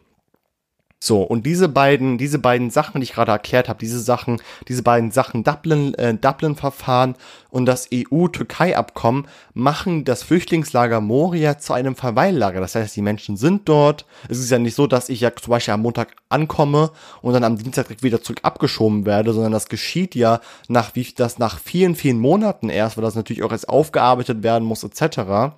[1.00, 4.82] So, und diese beiden, diese beiden Sachen, die ich gerade erklärt habe, diese Sachen, diese
[4.82, 7.14] beiden Sachen, Dublin, äh, Dublin-Verfahren
[7.52, 12.62] und das EU-Türkei-Abkommen machen das Flüchtlingslager Moria zu einem Verweillager.
[12.62, 14.06] Das heißt, die Menschen sind dort.
[14.28, 16.90] Es ist ja nicht so, dass ich ja zum Beispiel am Montag ankomme
[17.22, 21.08] und dann am Dienstag direkt wieder zurück abgeschoben werde, sondern das geschieht ja nach wie
[21.16, 25.54] das nach vielen, vielen Monaten erst, weil das natürlich auch erst aufgearbeitet werden muss, etc.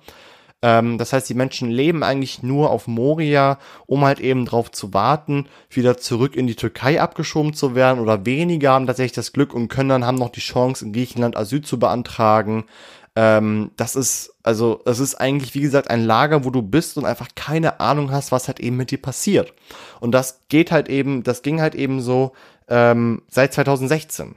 [0.62, 4.92] Ähm, das heißt, die Menschen leben eigentlich nur auf Moria, um halt eben drauf zu
[4.92, 9.54] warten, wieder zurück in die Türkei abgeschoben zu werden oder weniger haben tatsächlich das Glück
[9.54, 12.64] und können dann haben noch die Chance, in Griechenland Asyl zu beantragen.
[13.16, 17.06] Ähm, das ist, also, es ist eigentlich, wie gesagt, ein Lager, wo du bist und
[17.06, 19.54] einfach keine Ahnung hast, was halt eben mit dir passiert.
[19.98, 22.32] Und das geht halt eben, das ging halt eben so
[22.68, 24.36] ähm, seit 2016.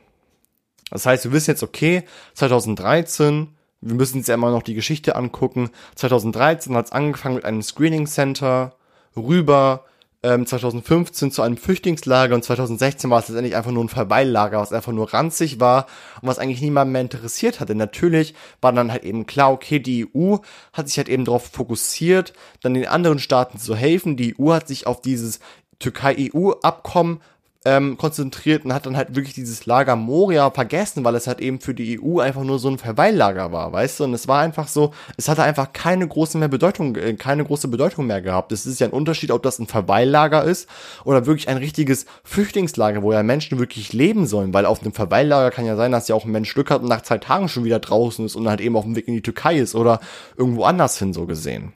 [0.89, 3.49] Das heißt, wir wissen jetzt, okay, 2013
[3.83, 5.69] wir müssen uns ja immer noch die Geschichte angucken.
[5.95, 8.75] 2013 hat es angefangen mit einem Screening Center,
[9.15, 9.85] rüber
[10.23, 14.71] ähm, 2015 zu einem Flüchtlingslager und 2016 war es letztendlich einfach nur ein Verweillager, was
[14.71, 15.85] einfach nur ranzig war
[16.21, 17.75] und was eigentlich niemand mehr interessiert hatte.
[17.75, 20.37] Natürlich war dann halt eben klar, okay, die EU
[20.71, 24.15] hat sich halt eben darauf fokussiert, dann den anderen Staaten zu helfen.
[24.15, 25.39] Die EU hat sich auf dieses
[25.79, 27.19] Türkei-EU-Abkommen
[27.65, 31.61] ähm, konzentriert und hat dann halt wirklich dieses Lager Moria vergessen, weil es halt eben
[31.61, 34.03] für die EU einfach nur so ein Verweillager war, weißt du?
[34.05, 37.67] Und es war einfach so, es hatte einfach keine große mehr Bedeutung, äh, keine große
[37.67, 38.51] Bedeutung mehr gehabt.
[38.51, 40.67] Es ist ja ein Unterschied, ob das ein Verweillager ist
[41.05, 45.51] oder wirklich ein richtiges Flüchtlingslager, wo ja Menschen wirklich leben sollen, weil auf einem Verweillager
[45.51, 47.63] kann ja sein, dass ja auch ein Mensch Glück hat und nach zwei Tagen schon
[47.63, 49.99] wieder draußen ist und halt eben auf dem Weg in die Türkei ist oder
[50.37, 51.73] irgendwo anders hin so gesehen.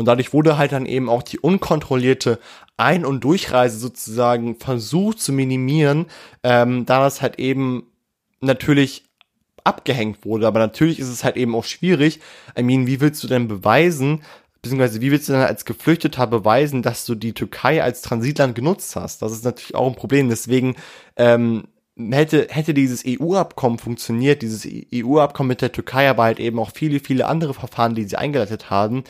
[0.00, 2.38] Und dadurch wurde halt dann eben auch die unkontrollierte
[2.78, 6.06] Ein- und Durchreise sozusagen versucht zu minimieren,
[6.42, 7.84] ähm, da das halt eben
[8.40, 9.04] natürlich
[9.62, 10.46] abgehängt wurde.
[10.46, 12.20] Aber natürlich ist es halt eben auch schwierig.
[12.58, 14.22] I mean, wie willst du denn beweisen,
[14.62, 18.96] beziehungsweise wie willst du denn als Geflüchteter beweisen, dass du die Türkei als Transitland genutzt
[18.96, 19.20] hast?
[19.20, 20.30] Das ist natürlich auch ein Problem.
[20.30, 20.76] Deswegen
[21.16, 21.64] ähm,
[22.10, 27.00] hätte, hätte dieses EU-Abkommen funktioniert, dieses EU-Abkommen mit der Türkei, aber halt eben auch viele,
[27.00, 29.04] viele andere Verfahren, die sie eingeleitet haben,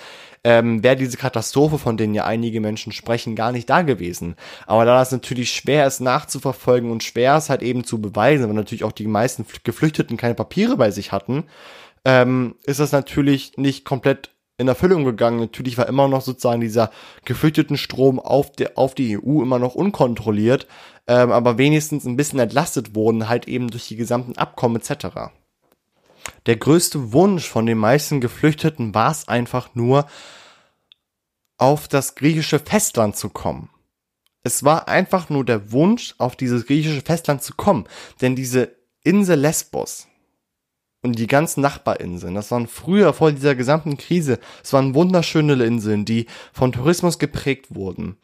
[0.44, 4.36] ähm, wäre diese Katastrophe, von denen ja einige Menschen sprechen, gar nicht da gewesen.
[4.66, 8.54] Aber da das natürlich schwer ist nachzuverfolgen und schwer ist halt eben zu beweisen, weil
[8.54, 11.44] natürlich auch die meisten Geflüchteten keine Papiere bei sich hatten,
[12.04, 15.40] ähm, ist das natürlich nicht komplett in Erfüllung gegangen.
[15.40, 16.90] Natürlich war immer noch sozusagen dieser
[17.24, 20.66] geflüchteten Strom auf, der, auf die EU immer noch unkontrolliert,
[21.06, 25.30] ähm, aber wenigstens ein bisschen entlastet wurden, halt eben durch die gesamten Abkommen etc.
[26.46, 30.06] Der größte Wunsch von den meisten Geflüchteten war es einfach nur,
[31.58, 33.68] auf das griechische Festland zu kommen.
[34.42, 37.84] Es war einfach nur der Wunsch, auf dieses griechische Festland zu kommen.
[38.22, 40.08] Denn diese Insel Lesbos
[41.02, 46.06] und die ganzen Nachbarinseln, das waren früher vor dieser gesamten Krise, es waren wunderschöne Inseln,
[46.06, 48.16] die von Tourismus geprägt wurden.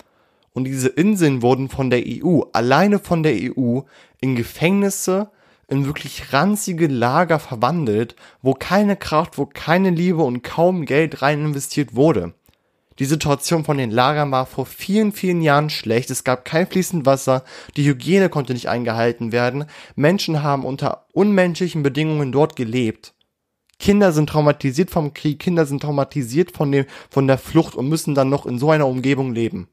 [0.52, 3.80] Und diese Inseln wurden von der EU, alleine von der EU,
[4.22, 5.30] in Gefängnisse,
[5.68, 11.44] in wirklich ranzige Lager verwandelt, wo keine Kraft, wo keine Liebe und kaum Geld rein
[11.44, 12.34] investiert wurde.
[12.98, 16.10] Die Situation von den Lagern war vor vielen, vielen Jahren schlecht.
[16.10, 17.44] Es gab kein fließend Wasser,
[17.76, 23.12] die Hygiene konnte nicht eingehalten werden, Menschen haben unter unmenschlichen Bedingungen dort gelebt.
[23.78, 28.14] Kinder sind traumatisiert vom Krieg, Kinder sind traumatisiert von, dem, von der Flucht und müssen
[28.14, 29.68] dann noch in so einer Umgebung leben.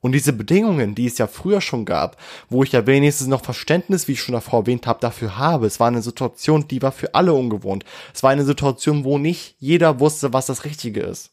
[0.00, 2.16] Und diese Bedingungen, die es ja früher schon gab,
[2.48, 5.66] wo ich ja wenigstens noch Verständnis, wie ich schon davor erwähnt habe, dafür habe.
[5.66, 7.84] Es war eine Situation, die war für alle ungewohnt.
[8.14, 11.32] Es war eine Situation, wo nicht jeder wusste, was das Richtige ist.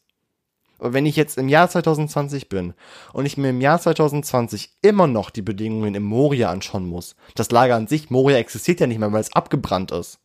[0.78, 2.74] Aber wenn ich jetzt im Jahr 2020 bin
[3.12, 7.50] und ich mir im Jahr 2020 immer noch die Bedingungen im Moria anschauen muss, das
[7.50, 10.18] Lager an sich, Moria existiert ja nicht mehr, weil es abgebrannt ist.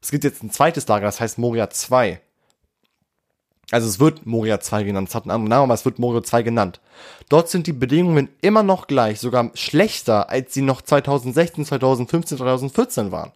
[0.00, 2.20] Es gibt jetzt ein zweites Lager, das heißt Moria 2.
[3.70, 6.22] Also es wird Moria 2 genannt, es hat einen anderen Namen, aber es wird Moria
[6.22, 6.80] 2 genannt.
[7.28, 13.12] Dort sind die Bedingungen immer noch gleich, sogar schlechter, als sie noch 2016, 2015, 2014
[13.12, 13.32] waren.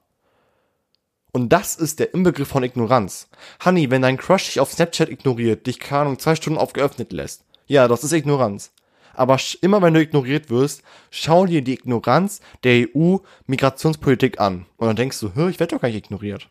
[1.32, 3.28] Und das ist der Inbegriff von Ignoranz.
[3.64, 7.44] Honey, wenn dein Crush dich auf Snapchat ignoriert, dich keine Ahnung, zwei Stunden aufgeöffnet lässt.
[7.66, 8.72] Ja, das ist Ignoranz.
[9.14, 14.66] Aber immer wenn du ignoriert wirst, schau dir die Ignoranz der EU-Migrationspolitik an.
[14.76, 16.48] Und dann denkst du, hör, ich werde doch gar nicht ignoriert.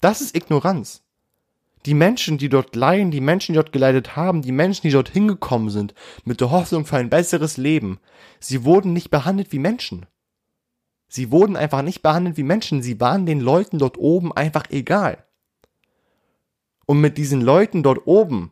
[0.00, 1.03] Das ist Ignoranz
[1.86, 5.10] die Menschen, die dort leiden, die Menschen, die dort geleitet haben, die Menschen, die dort
[5.10, 5.94] hingekommen sind,
[6.24, 7.98] mit der Hoffnung für ein besseres Leben,
[8.40, 10.06] sie wurden nicht behandelt wie Menschen.
[11.08, 15.24] Sie wurden einfach nicht behandelt wie Menschen, sie waren den Leuten dort oben einfach egal.
[16.86, 18.50] Und mit diesen Leuten dort oben,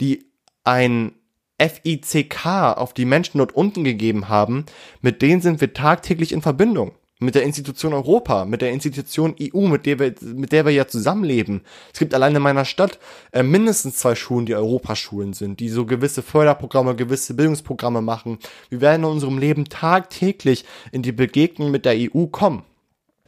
[0.00, 0.30] die
[0.64, 1.14] ein
[1.58, 2.46] FICK
[2.76, 4.66] auf die Menschen dort unten gegeben haben,
[5.00, 6.92] mit denen sind wir tagtäglich in Verbindung.
[7.18, 10.86] Mit der Institution Europa, mit der Institution EU, mit der wir, mit der wir ja
[10.86, 11.62] zusammenleben.
[11.92, 12.98] Es gibt allein in meiner Stadt
[13.32, 18.38] äh, mindestens zwei Schulen, die Europaschulen sind, die so gewisse Förderprogramme, gewisse Bildungsprogramme machen.
[18.68, 22.64] Wir werden in unserem Leben tagtäglich in die Begegnung mit der EU kommen.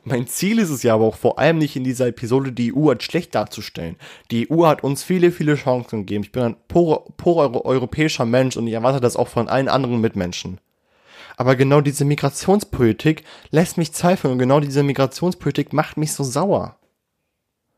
[0.04, 2.88] Mein Ziel ist es ja aber auch vor allem nicht in dieser Episode die EU
[2.88, 3.96] als schlecht darzustellen.
[4.30, 6.24] Die EU hat uns viele, viele Chancen gegeben.
[6.24, 10.60] Ich bin ein pro-europäischer Mensch und ich erwarte das auch von allen anderen Mitmenschen.
[11.38, 13.22] Aber genau diese Migrationspolitik
[13.52, 16.76] lässt mich zweifeln und genau diese Migrationspolitik macht mich so sauer.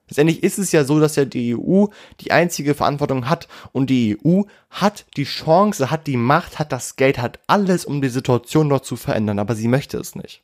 [0.09, 1.85] Letztendlich ist es ja so, dass ja die EU
[2.20, 6.96] die einzige Verantwortung hat und die EU hat die Chance, hat die Macht, hat das
[6.96, 10.42] Geld, hat alles, um die Situation dort zu verändern, aber sie möchte es nicht.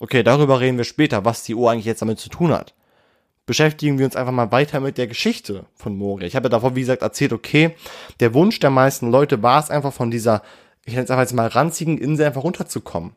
[0.00, 2.72] Okay, darüber reden wir später, was die EU eigentlich jetzt damit zu tun hat.
[3.44, 6.26] Beschäftigen wir uns einfach mal weiter mit der Geschichte von Moria.
[6.26, 7.76] Ich habe ja davor, wie gesagt, erzählt, okay,
[8.20, 10.42] der Wunsch der meisten Leute war es einfach von dieser
[10.86, 13.12] ich nenne es einfach jetzt mal ranzigen Insel einfach runterzukommen.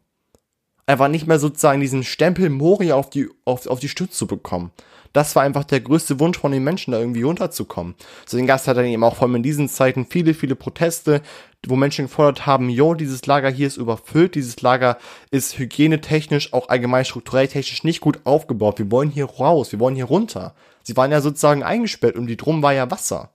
[0.88, 4.72] Einfach nicht mehr sozusagen diesen Stempel Moria auf die, auf, auf die Stütze zu bekommen.
[5.14, 7.96] Das war einfach der größte Wunsch von den Menschen, da irgendwie runterzukommen.
[8.26, 11.22] Deswegen gab es halt dann eben auch vor allem in diesen Zeiten viele, viele Proteste,
[11.68, 14.98] wo Menschen gefordert haben, jo, dieses Lager hier ist überfüllt, dieses Lager
[15.30, 18.80] ist hygienetechnisch, auch allgemein strukturell technisch nicht gut aufgebaut.
[18.80, 20.56] Wir wollen hier raus, wir wollen hier runter.
[20.84, 23.32] Sie waren ja sozusagen eingesperrt und die drum war ja Wasser.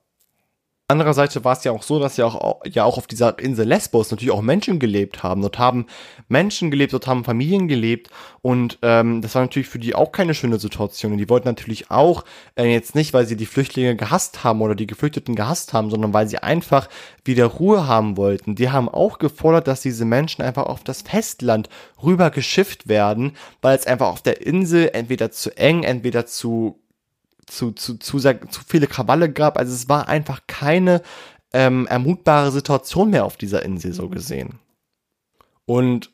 [0.86, 4.10] Andererseits war es ja auch so, dass ja auch, ja auch auf dieser Insel Lesbos
[4.10, 5.40] natürlich auch Menschen gelebt haben.
[5.40, 5.86] Dort haben
[6.28, 8.10] Menschen gelebt, dort haben Familien gelebt
[8.42, 11.12] und ähm, das war natürlich für die auch keine schöne Situation.
[11.12, 14.74] Und die wollten natürlich auch äh, jetzt nicht, weil sie die Flüchtlinge gehasst haben oder
[14.74, 16.90] die Geflüchteten gehasst haben, sondern weil sie einfach
[17.24, 18.54] wieder Ruhe haben wollten.
[18.54, 21.70] Die haben auch gefordert, dass diese Menschen einfach auf das Festland
[22.02, 26.78] rüber geschifft werden, weil es einfach auf der Insel entweder zu eng, entweder zu
[27.46, 29.58] zu, zu, zu, sehr, zu viele Krawalle gab.
[29.58, 31.02] Also es war einfach keine
[31.52, 34.58] ähm, ermutbare Situation mehr auf dieser Insel so gesehen.
[35.66, 36.10] Und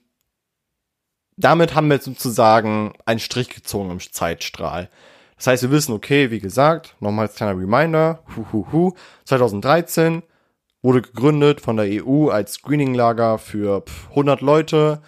[1.36, 4.90] damit haben wir sozusagen einen Strich gezogen im Zeitstrahl.
[5.36, 8.92] Das heißt, wir wissen, okay, wie gesagt, nochmal als kleiner Reminder, hu, hu, hu,
[9.24, 10.22] 2013
[10.82, 15.00] wurde gegründet von der EU als Screening-Lager für 100 Leute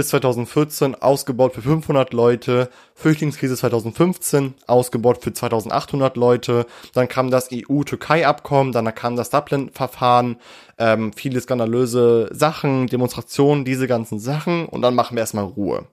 [0.00, 7.50] bis 2014 ausgebaut für 500 Leute, Flüchtlingskrise 2015 ausgebaut für 2800 Leute, dann kam das
[7.52, 10.36] EU-Türkei-Abkommen, dann kam das Dublin-Verfahren,
[10.78, 15.84] ähm, viele skandalöse Sachen, Demonstrationen, diese ganzen Sachen und dann machen wir erstmal Ruhe.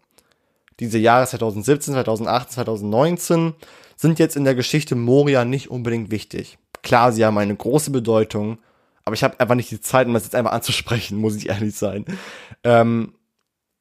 [0.79, 3.55] Diese Jahre 2017, 2018, 2019
[3.97, 6.59] sind jetzt in der Geschichte Moria nicht unbedingt wichtig.
[6.81, 8.59] Klar, sie haben eine große Bedeutung,
[9.03, 11.75] aber ich habe einfach nicht die Zeit, um das jetzt einfach anzusprechen, muss ich ehrlich
[11.75, 12.05] sein.
[12.63, 13.11] Ähm,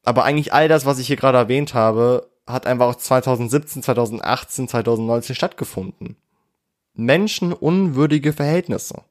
[0.06, 4.68] aber eigentlich all das, was ich hier gerade erwähnt habe, hat einfach auch 2017, 2018,
[4.68, 6.16] 2019 stattgefunden.
[6.94, 9.02] Menschenunwürdige Verhältnisse.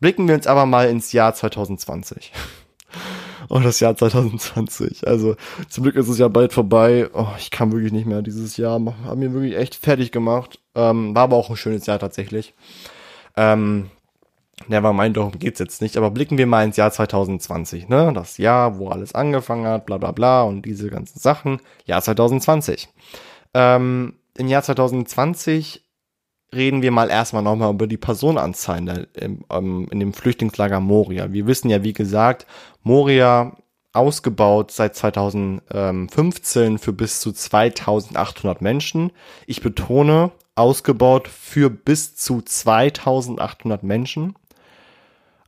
[0.00, 2.32] Blicken wir uns aber mal ins Jahr 2020.
[3.48, 5.06] oh, das Jahr 2020.
[5.08, 5.36] Also
[5.70, 7.08] zum Glück ist es ja bald vorbei.
[7.14, 8.74] Oh, ich kann wirklich nicht mehr dieses Jahr.
[8.74, 10.60] Haben mir wirklich echt fertig gemacht.
[10.74, 12.52] Ähm, war aber auch ein schönes Jahr tatsächlich.
[13.34, 13.90] Ähm,
[14.68, 18.12] Nevermind, darum geht's jetzt nicht, aber blicken wir mal ins Jahr 2020, ne?
[18.14, 21.60] Das Jahr, wo alles angefangen hat, bla bla bla und diese ganzen Sachen.
[21.84, 22.88] Jahr 2020.
[23.54, 25.82] Ähm, Im Jahr 2020
[26.54, 31.32] reden wir mal erstmal nochmal über die Personenanzahlen in, ähm, in dem Flüchtlingslager Moria.
[31.32, 32.46] Wir wissen ja, wie gesagt,
[32.82, 33.56] Moria
[33.92, 39.12] ausgebaut seit 2015 für bis zu 2800 Menschen.
[39.46, 44.34] Ich betone, ausgebaut für bis zu 2800 Menschen.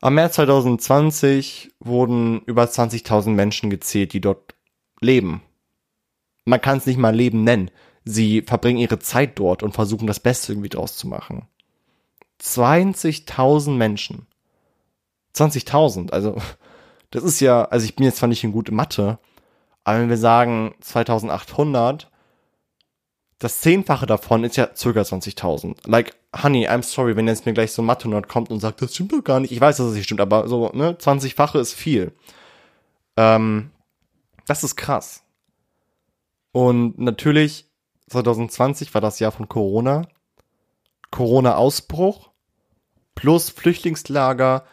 [0.00, 4.54] Am März 2020 wurden über 20.000 Menschen gezählt, die dort
[5.00, 5.42] leben.
[6.44, 7.70] Man kann es nicht mal Leben nennen.
[8.04, 11.48] Sie verbringen ihre Zeit dort und versuchen das Beste irgendwie draus zu machen.
[12.42, 14.26] 20.000 Menschen.
[15.34, 16.36] 20.000, also
[17.10, 19.18] das ist ja, also ich bin jetzt zwar nicht in gute Mathe,
[19.84, 22.10] aber wenn wir sagen 2800,
[23.38, 25.88] das Zehnfache davon ist ja circa 20.000.
[25.88, 28.94] Like, honey, I'm sorry, wenn jetzt mir gleich so ein Mathe-Nerd kommt und sagt, das
[28.94, 29.52] stimmt doch gar nicht.
[29.52, 32.12] Ich weiß, dass es nicht stimmt, aber so, ne, 20-fache ist viel.
[33.16, 33.70] Ähm,
[34.46, 35.22] das ist krass.
[36.52, 37.66] Und natürlich,
[38.08, 40.06] 2020 war das Jahr von Corona.
[41.10, 42.30] Corona-Ausbruch
[43.14, 44.64] plus Flüchtlingslager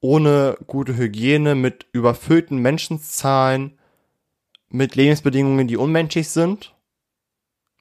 [0.00, 3.78] ohne gute Hygiene mit überfüllten Menschenzahlen,
[4.68, 6.76] mit Lebensbedingungen, die unmenschlich sind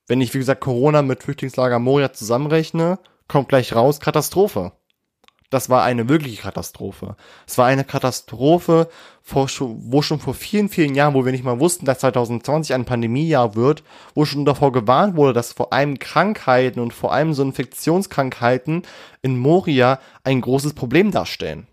[0.08, 4.72] wenn ich, wie gesagt, Corona mit Flüchtlingslager Moria zusammenrechne, kommt gleich raus, Katastrophe.
[5.52, 7.16] Das war eine wirkliche Katastrophe.
[7.48, 8.90] Es war eine Katastrophe,
[9.24, 13.56] wo schon vor vielen, vielen Jahren, wo wir nicht mal wussten, dass 2020 ein Pandemiejahr
[13.56, 13.84] wird,
[14.16, 18.84] wo schon davor gewarnt wurde, dass vor allem Krankheiten und vor allem so Infektionskrankheiten
[19.22, 21.68] in Moria ein großes Problem darstellen.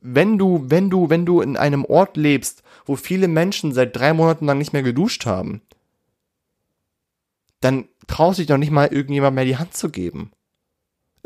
[0.00, 4.12] Wenn du, wenn du, wenn du in einem Ort lebst, wo viele Menschen seit drei
[4.14, 5.62] Monaten lang nicht mehr geduscht haben,
[7.60, 10.30] dann traut sich doch nicht mal irgendjemand mehr die Hand zu geben.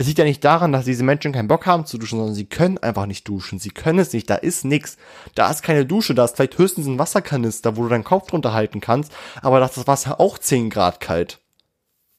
[0.01, 2.47] Es liegt ja nicht daran, dass diese Menschen keinen Bock haben zu duschen, sondern sie
[2.47, 3.59] können einfach nicht duschen.
[3.59, 4.31] Sie können es nicht.
[4.31, 4.97] Da ist nix.
[5.35, 6.15] Da ist keine Dusche.
[6.15, 9.13] Da ist vielleicht höchstens ein Wasserkanister, wo du deinen Kopf drunter halten kannst.
[9.43, 11.39] Aber da ist das Wasser auch 10 Grad kalt.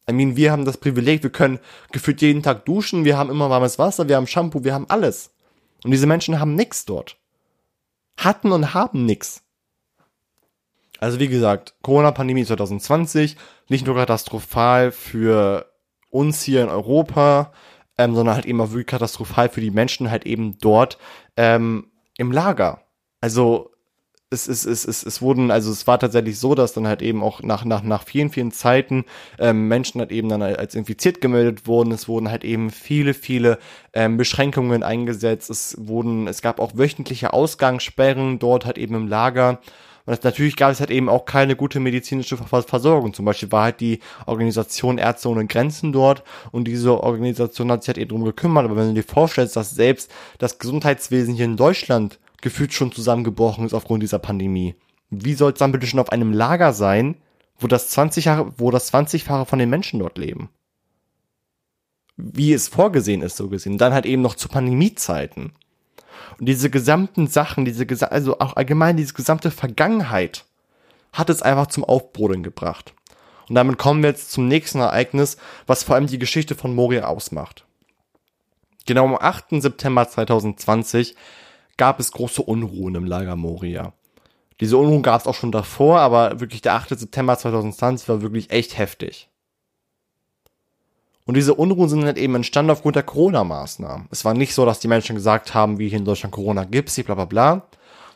[0.07, 1.57] I mean, wir haben das Privileg, wir können
[1.91, 3.03] gefühlt jeden Tag duschen.
[3.03, 4.07] Wir haben immer warmes Wasser.
[4.07, 4.63] Wir haben Shampoo.
[4.63, 5.31] Wir haben alles.
[5.83, 7.17] Und diese Menschen haben nix dort.
[8.15, 9.41] Hatten und haben nix.
[11.01, 13.35] Also wie gesagt, Corona-Pandemie 2020,
[13.69, 15.65] nicht nur katastrophal für
[16.11, 17.51] uns hier in Europa,
[17.97, 20.99] ähm, sondern halt eben auch wirklich katastrophal für die Menschen halt eben dort
[21.37, 21.87] ähm,
[22.17, 22.81] im Lager.
[23.19, 23.71] Also
[24.29, 27.23] es, es, es, es, es wurden, also es war tatsächlich so, dass dann halt eben
[27.23, 29.05] auch nach, nach, nach vielen, vielen Zeiten
[29.39, 31.91] ähm, Menschen halt eben dann als infiziert gemeldet wurden.
[31.91, 33.57] Es wurden halt eben viele, viele
[33.93, 35.49] ähm, Beschränkungen eingesetzt.
[35.49, 39.59] Es wurden, es gab auch wöchentliche Ausgangssperren dort halt eben im Lager.
[40.11, 43.13] Und natürlich gab es halt eben auch keine gute medizinische Versorgung.
[43.13, 47.87] Zum Beispiel war halt die Organisation Ärzte ohne Grenzen dort und diese Organisation hat sich
[47.87, 48.65] halt eben drum gekümmert.
[48.65, 53.65] Aber wenn du dir vorstellst, dass selbst das Gesundheitswesen hier in Deutschland gefühlt schon zusammengebrochen
[53.65, 54.75] ist aufgrund dieser Pandemie,
[55.11, 57.15] wie soll es dann bitte schon auf einem Lager sein,
[57.57, 60.49] wo das 20 Jahre, wo das 20-fache von den Menschen dort leben?
[62.17, 63.77] Wie es vorgesehen ist, so gesehen.
[63.77, 65.53] Dann halt eben noch zu Pandemiezeiten.
[66.39, 70.45] Und diese gesamten Sachen, diese, also auch allgemein diese gesamte Vergangenheit
[71.13, 72.93] hat es einfach zum Aufbrodeln gebracht.
[73.49, 77.07] Und damit kommen wir jetzt zum nächsten Ereignis, was vor allem die Geschichte von Moria
[77.07, 77.65] ausmacht.
[78.85, 79.61] Genau am 8.
[79.61, 81.15] September 2020
[81.77, 83.93] gab es große Unruhen im Lager Moria.
[84.59, 86.97] Diese Unruhen gab es auch schon davor, aber wirklich der 8.
[86.97, 89.27] September 2020 war wirklich echt heftig.
[91.31, 94.09] Und diese Unruhen sind halt eben entstanden aufgrund der Corona-Maßnahmen.
[94.11, 97.01] Es war nicht so, dass die Menschen gesagt haben, wie hier in Deutschland Corona gibt's,
[97.01, 97.61] bla bla bla,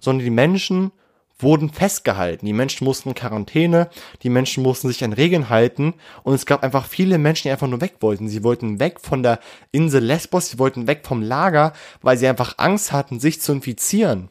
[0.01, 0.91] sondern die Menschen
[1.39, 2.45] wurden festgehalten.
[2.45, 3.89] Die Menschen mussten in Quarantäne,
[4.22, 5.93] die Menschen mussten sich an Regeln halten
[6.24, 8.28] und es gab einfach viele Menschen, die einfach nur weg wollten.
[8.28, 9.39] Sie wollten weg von der
[9.72, 14.28] Insel Lesbos, sie wollten weg vom Lager, weil sie einfach Angst hatten, sich zu infizieren.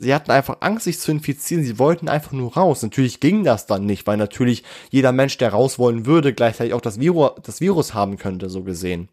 [0.00, 1.64] Sie hatten einfach Angst, sich zu infizieren.
[1.64, 2.82] Sie wollten einfach nur raus.
[2.82, 6.80] Natürlich ging das dann nicht, weil natürlich jeder Mensch, der raus wollen würde, gleichzeitig auch
[6.80, 9.08] das Virus, das Virus haben könnte, so gesehen.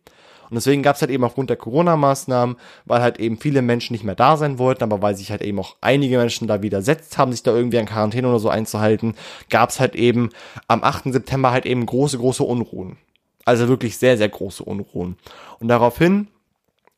[0.50, 2.56] Und deswegen gab es halt eben aufgrund der Corona-Maßnahmen,
[2.86, 5.60] weil halt eben viele Menschen nicht mehr da sein wollten, aber weil sich halt eben
[5.60, 9.16] auch einige Menschen da widersetzt haben, sich da irgendwie an Quarantäne oder so einzuhalten,
[9.50, 10.30] gab es halt eben
[10.68, 11.06] am 8.
[11.06, 12.98] September halt eben große, große Unruhen.
[13.44, 15.18] Also wirklich sehr, sehr große Unruhen.
[15.60, 16.28] Und daraufhin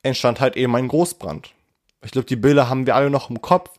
[0.04, 1.54] entstand halt eben ein Großbrand.
[2.04, 3.77] Ich glaube, die Bilder haben wir alle noch im Kopf,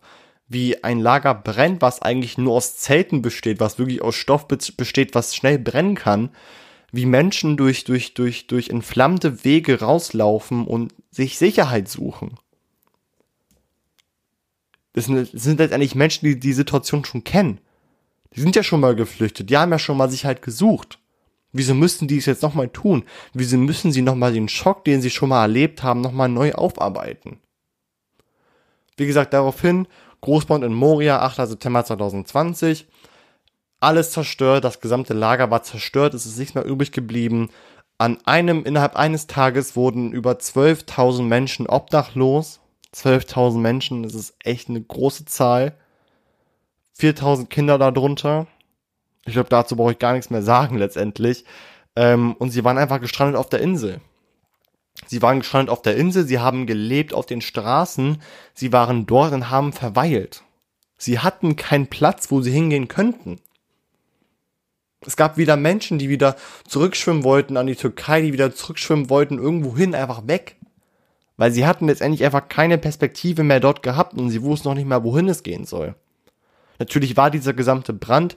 [0.49, 5.15] wie ein Lager brennt, was eigentlich nur aus Zelten besteht, was wirklich aus Stoff besteht,
[5.15, 6.31] was schnell brennen kann,
[6.91, 12.39] wie Menschen durch, durch, durch, durch entflammte Wege rauslaufen und sich Sicherheit suchen.
[14.95, 17.61] Das sind, das sind letztendlich Menschen, die die Situation schon kennen.
[18.35, 20.99] Die sind ja schon mal geflüchtet, die haben ja schon mal Sicherheit gesucht.
[21.53, 23.05] Wieso müssten die es jetzt nochmal tun?
[23.33, 27.41] Wieso müssen sie nochmal den Schock, den sie schon mal erlebt haben, nochmal neu aufarbeiten?
[28.97, 29.87] Wie gesagt, daraufhin
[30.21, 31.49] Großbrand in Moria, 8.
[31.49, 32.87] September 2020.
[33.81, 37.51] Alles zerstört, das gesamte Lager war zerstört, es ist nichts mehr übrig geblieben.
[37.97, 42.61] An einem, innerhalb eines Tages wurden über 12.000 Menschen obdachlos.
[42.95, 45.75] 12.000 Menschen, das ist echt eine große Zahl.
[46.99, 48.47] 4.000 Kinder darunter.
[49.27, 51.45] Ich glaube, dazu brauche ich gar nichts mehr sagen letztendlich.
[51.97, 54.01] Ähm, und sie waren einfach gestrandet auf der Insel.
[55.09, 58.21] Sie waren gestrandet auf der Insel, sie haben gelebt auf den Straßen,
[58.53, 60.43] sie waren dort und haben verweilt.
[60.99, 63.41] Sie hatten keinen Platz, wo sie hingehen könnten.
[65.01, 66.37] Es gab wieder Menschen, die wieder
[66.67, 70.57] zurückschwimmen wollten an die Türkei, die wieder zurückschwimmen wollten, irgendwo hin, einfach weg.
[71.39, 74.89] Weil sie hatten letztendlich einfach keine Perspektive mehr dort gehabt und sie wussten noch nicht
[74.89, 75.95] mehr, wohin es gehen soll.
[76.79, 78.37] Natürlich war dieser gesamte Brand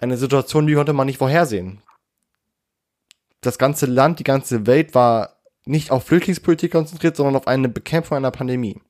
[0.00, 1.80] eine Situation, die konnte man nicht vorhersehen.
[3.40, 8.16] Das ganze Land, die ganze Welt war nicht auf Flüchtlingspolitik konzentriert, sondern auf eine Bekämpfung
[8.16, 8.80] einer Pandemie.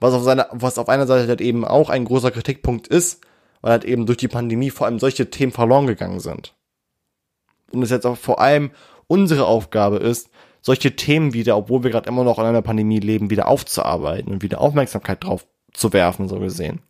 [0.00, 3.24] Was auf, seiner, was auf einer Seite halt eben auch ein großer Kritikpunkt ist,
[3.62, 6.54] weil halt eben durch die Pandemie vor allem solche Themen verloren gegangen sind.
[7.72, 8.70] Und es jetzt auch vor allem
[9.06, 10.30] unsere Aufgabe ist,
[10.60, 14.42] solche Themen wieder, obwohl wir gerade immer noch in einer Pandemie leben, wieder aufzuarbeiten und
[14.42, 16.80] wieder Aufmerksamkeit drauf zu werfen, so gesehen.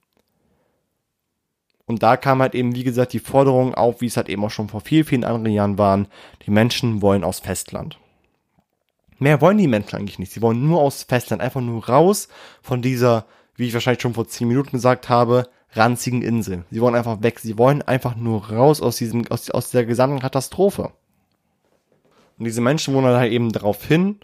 [1.85, 4.51] Und da kam halt eben, wie gesagt, die Forderung auf, wie es halt eben auch
[4.51, 6.09] schon vor vielen, vielen anderen Jahren waren,
[6.45, 7.99] die Menschen wollen aus Festland.
[9.19, 10.33] Mehr wollen die Menschen eigentlich nicht.
[10.33, 12.29] Sie wollen nur aus Festland, einfach nur raus
[12.63, 16.65] von dieser, wie ich wahrscheinlich schon vor zehn Minuten gesagt habe, ranzigen Insel.
[16.71, 17.39] Sie wollen einfach weg.
[17.41, 20.93] Sie wollen einfach nur raus aus diesem, aus, aus der gesamten Katastrophe.
[22.39, 24.19] Und diese Menschen wollen halt eben darauf hin,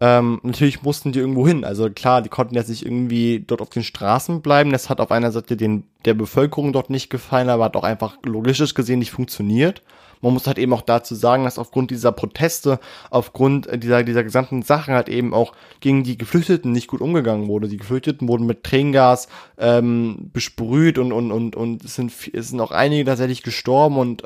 [0.00, 1.64] Ähm, natürlich mussten die irgendwo hin.
[1.64, 4.70] Also klar, die konnten jetzt nicht irgendwie dort auf den Straßen bleiben.
[4.70, 8.16] Das hat auf einer Seite den, der Bevölkerung dort nicht gefallen, aber hat auch einfach
[8.24, 9.82] logistisch gesehen nicht funktioniert.
[10.20, 12.80] Man muss halt eben auch dazu sagen, dass aufgrund dieser Proteste,
[13.10, 17.68] aufgrund dieser, dieser gesamten Sachen halt eben auch gegen die Geflüchteten nicht gut umgegangen wurde.
[17.68, 19.28] Die Geflüchteten wurden mit Tränengas
[19.58, 24.24] ähm, besprüht und, und, und, und es sind, es sind auch einige tatsächlich gestorben und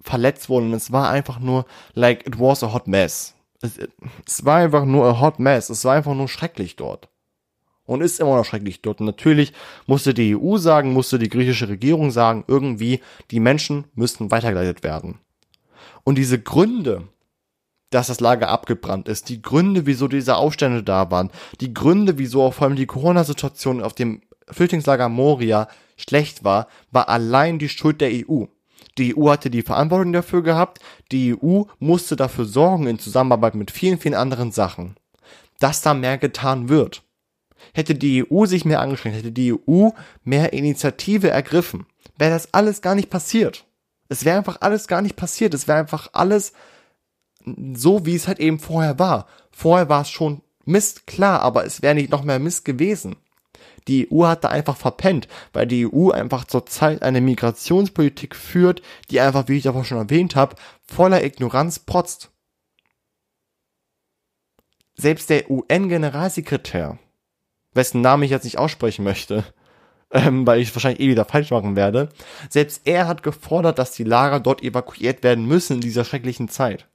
[0.00, 0.68] verletzt worden.
[0.68, 3.35] Und es war einfach nur, like, it was a hot mess.
[3.62, 3.78] Es,
[4.26, 5.70] es war einfach nur a hot mess.
[5.70, 7.08] Es war einfach nur schrecklich dort
[7.86, 9.00] und ist immer noch schrecklich dort.
[9.00, 9.52] Und natürlich
[9.86, 13.00] musste die EU sagen, musste die griechische Regierung sagen, irgendwie,
[13.30, 15.20] die Menschen müssten weitergeleitet werden.
[16.04, 17.08] Und diese Gründe,
[17.90, 21.30] dass das Lager abgebrannt ist, die Gründe, wieso diese Aufstände da waren,
[21.60, 27.08] die Gründe, wieso auch vor allem die Corona-Situation auf dem Flüchtlingslager Moria schlecht war, war
[27.08, 28.44] allein die Schuld der EU.
[28.98, 30.80] Die EU hatte die Verantwortung dafür gehabt,
[31.12, 34.96] die EU musste dafür sorgen in Zusammenarbeit mit vielen, vielen anderen Sachen,
[35.58, 37.02] dass da mehr getan wird.
[37.74, 39.90] Hätte die EU sich mehr angestrengt, hätte die EU
[40.24, 41.86] mehr Initiative ergriffen,
[42.16, 43.66] wäre das alles gar nicht passiert.
[44.08, 45.54] Es wäre einfach alles gar nicht passiert.
[45.54, 46.52] Es wäre einfach alles
[47.74, 49.26] so, wie es halt eben vorher war.
[49.50, 53.16] Vorher war es schon Mist, klar, aber es wäre nicht noch mehr Mist gewesen.
[53.88, 59.20] Die EU hat da einfach verpennt, weil die EU einfach zurzeit eine Migrationspolitik führt, die
[59.20, 60.56] einfach, wie ich davor schon erwähnt habe,
[60.86, 62.30] voller Ignoranz protzt.
[64.96, 66.98] Selbst der UN-Generalsekretär,
[67.74, 69.44] wessen Namen ich jetzt nicht aussprechen möchte,
[70.10, 72.08] ähm, weil ich es wahrscheinlich eh wieder falsch machen werde.
[72.48, 76.88] Selbst er hat gefordert, dass die Lager dort evakuiert werden müssen in dieser schrecklichen Zeit.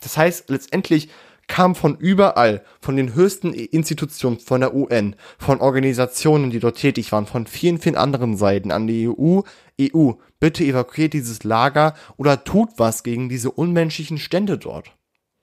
[0.00, 1.10] Das heißt, letztendlich
[1.48, 7.12] kam von überall, von den höchsten Institutionen, von der UN, von Organisationen, die dort tätig
[7.12, 9.42] waren, von vielen, vielen anderen Seiten an die EU,
[9.80, 14.92] EU, bitte evakuiert dieses Lager oder tut was gegen diese unmenschlichen Stände dort.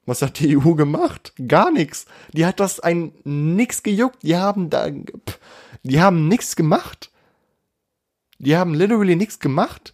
[0.05, 1.33] Was hat die EU gemacht?
[1.47, 2.05] Gar nichts.
[2.33, 4.23] Die hat das ein nix gejuckt.
[4.23, 5.39] Die haben da, pff,
[5.83, 7.11] die haben nichts gemacht.
[8.37, 9.93] Die haben literally nichts gemacht.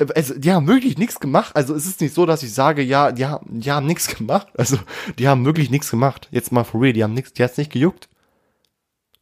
[0.00, 1.54] Also, die haben wirklich nichts gemacht.
[1.54, 4.48] Also, es ist nicht so, dass ich sage, ja, die haben, die haben nichts gemacht.
[4.56, 4.78] Also,
[5.18, 6.28] die haben wirklich nichts gemacht.
[6.30, 8.08] Jetzt mal for real, die haben nichts, die hat's nicht gejuckt.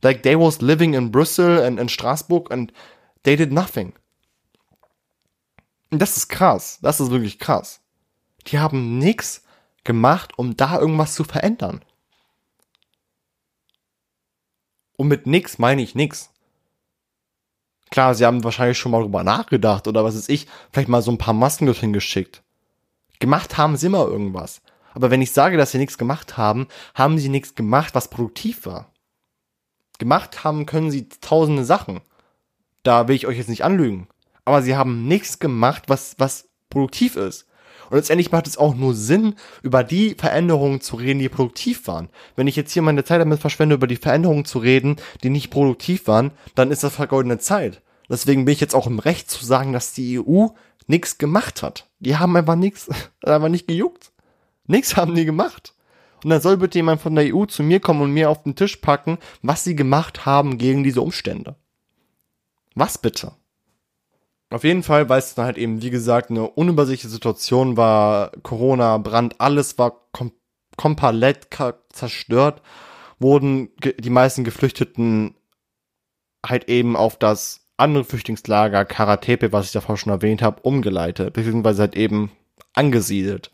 [0.03, 2.73] Like, they was living in Brüssel and in Straßburg and
[3.25, 3.93] they did nothing.
[5.91, 6.79] Und das ist krass.
[6.83, 7.81] Das ist wirklich krass.
[8.47, 9.43] Die haben nichts
[9.85, 11.85] gemacht, um da irgendwas zu verändern.
[14.97, 16.31] Und mit nix meine ich nix.
[17.91, 21.11] Klar, sie haben wahrscheinlich schon mal drüber nachgedacht oder was ist ich, vielleicht mal so
[21.11, 22.43] ein paar Masken dorthin geschickt.
[23.19, 24.61] Gemacht haben sie immer irgendwas.
[24.95, 28.67] Aber wenn ich sage, dass sie nichts gemacht haben, haben sie nichts gemacht, was produktiv
[28.67, 28.93] war.
[29.99, 32.01] Gemacht haben können sie tausende Sachen.
[32.83, 34.09] Da will ich euch jetzt nicht anlügen.
[34.45, 37.48] Aber sie haben nichts gemacht, was, was produktiv ist.
[37.91, 42.09] Und letztendlich macht es auch nur Sinn, über die Veränderungen zu reden, die produktiv waren.
[42.37, 45.51] Wenn ich jetzt hier meine Zeit damit verschwende, über die Veränderungen zu reden, die nicht
[45.51, 47.83] produktiv waren, dann ist das vergoldene Zeit.
[48.09, 50.49] Deswegen bin ich jetzt auch im Recht zu sagen, dass die EU
[50.87, 51.89] nichts gemacht hat.
[52.01, 52.89] Die haben einfach nichts,
[53.25, 54.13] einfach nicht gejuckt.
[54.67, 55.75] Nichts haben die gemacht.
[56.25, 58.57] Und dann soll bitte jemand von der EU zu mir kommen und mir auf den
[58.57, 61.57] Tisch packen, was sie gemacht haben gegen diese Umstände.
[62.75, 63.33] Was bitte?
[64.51, 68.97] Auf jeden Fall, weil es dann halt eben, wie gesagt, eine unübersichtliche Situation war, Corona,
[68.99, 70.33] Brand, alles war kom
[70.77, 71.49] komplett
[71.93, 72.63] zerstört,
[73.19, 75.35] wurden die meisten Geflüchteten
[76.47, 81.83] halt eben auf das andere Flüchtlingslager Karatepe, was ich davor schon erwähnt habe, umgeleitet, beziehungsweise
[81.83, 82.31] halt eben
[82.75, 83.51] angesiedelt.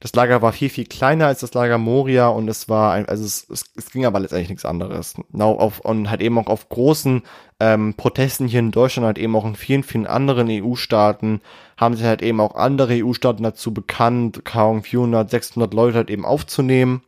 [0.00, 3.24] Das Lager war viel, viel kleiner als das Lager Moria und es war ein, also
[3.24, 5.14] es, es, es ging aber letztendlich nichts anderes.
[5.38, 7.22] Auf, und halt eben auch auf großen
[7.62, 11.40] ähm, Protesten hier in Deutschland, halt eben auch in vielen, vielen anderen EU-Staaten,
[11.76, 16.24] haben sich halt eben auch andere EU-Staaten dazu bekannt, kaum 400, 600 Leute halt eben
[16.24, 17.02] aufzunehmen.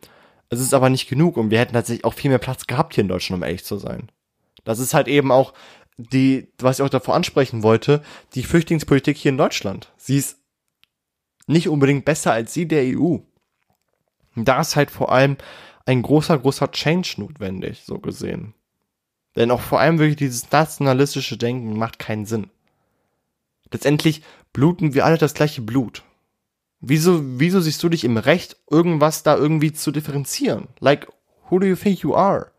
[0.50, 3.02] Es ist aber nicht genug und wir hätten tatsächlich auch viel mehr Platz gehabt hier
[3.02, 4.12] in Deutschland, um ehrlich zu sein.
[4.62, 5.54] Das ist halt eben auch
[5.96, 8.00] die, was ich auch davor ansprechen wollte,
[8.36, 9.92] die Flüchtlingspolitik hier in Deutschland.
[9.96, 10.38] Sie ist
[11.48, 13.16] nicht unbedingt besser als die der EU.
[14.36, 15.36] Da ist halt vor allem
[15.84, 18.54] ein großer, großer Change notwendig, so gesehen.
[19.36, 22.50] Denn auch vor allem wirklich dieses nationalistische Denken macht keinen Sinn.
[23.70, 24.22] Letztendlich
[24.52, 26.02] bluten wir alle das gleiche Blut.
[26.80, 30.68] Wieso, wieso siehst du dich im Recht, irgendwas da irgendwie zu differenzieren?
[30.80, 31.08] Like,
[31.48, 32.50] who do you think you are?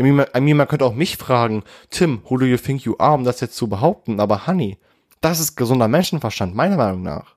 [0.00, 2.94] I mean, I mean, man könnte auch mich fragen, Tim, who do you think you
[2.98, 4.78] are, um das jetzt zu behaupten, aber Honey,
[5.20, 7.34] das ist gesunder Menschenverstand, meiner Meinung nach.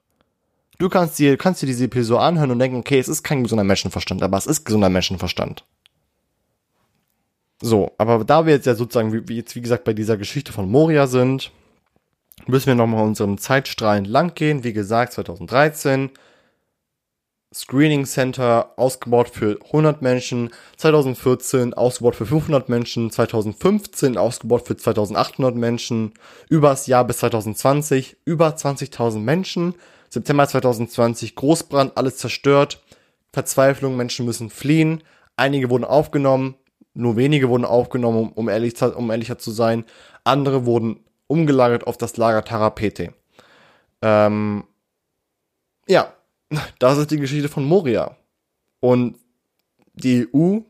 [0.78, 3.64] Du kannst dir, kannst dir diese Episode anhören und denken, okay, es ist kein gesunder
[3.64, 5.64] Menschenverstand, aber es ist gesunder Menschenverstand.
[7.62, 10.68] So, aber da wir jetzt ja sozusagen, wie, jetzt wie gesagt bei dieser Geschichte von
[10.68, 11.52] Moria sind,
[12.48, 14.64] müssen wir nochmal unserem Zeitstrahl entlang gehen.
[14.64, 16.10] Wie gesagt, 2013,
[17.54, 25.54] Screening Center ausgebaut für 100 Menschen, 2014 ausgebaut für 500 Menschen, 2015 ausgebaut für 2800
[25.54, 26.14] Menschen,
[26.48, 29.74] übers Jahr bis 2020 über 20.000 Menschen,
[30.08, 32.82] September 2020 Großbrand, alles zerstört,
[33.32, 35.04] Verzweiflung, Menschen müssen fliehen,
[35.36, 36.56] einige wurden aufgenommen,
[36.94, 39.84] nur wenige wurden aufgenommen, um, ehrlich, um ehrlicher zu sein,
[40.24, 43.14] andere wurden umgelagert auf das Lager Tarapete.
[44.02, 44.64] Ähm,
[45.88, 46.12] ja,
[46.78, 48.16] das ist die Geschichte von Moria.
[48.80, 49.18] Und
[49.94, 50.60] die EU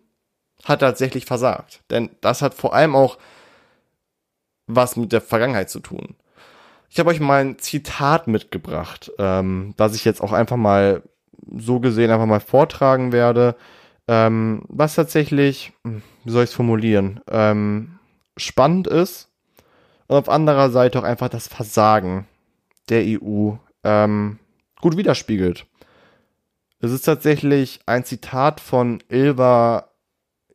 [0.65, 1.83] hat tatsächlich versagt.
[1.91, 3.19] Denn das hat vor allem auch
[4.67, 6.15] was mit der Vergangenheit zu tun.
[6.89, 11.03] Ich habe euch mal ein Zitat mitgebracht, ähm, das ich jetzt auch einfach mal
[11.57, 13.57] so gesehen einfach mal vortragen werde,
[14.13, 17.99] ähm, was tatsächlich, wie soll ich es formulieren, ähm,
[18.37, 19.31] spannend ist
[20.07, 22.27] und auf anderer Seite auch einfach das Versagen
[22.91, 23.53] der EU
[23.85, 24.39] ähm,
[24.83, 25.65] gut widerspiegelt.
[26.81, 29.89] Es ist tatsächlich ein Zitat von Ilva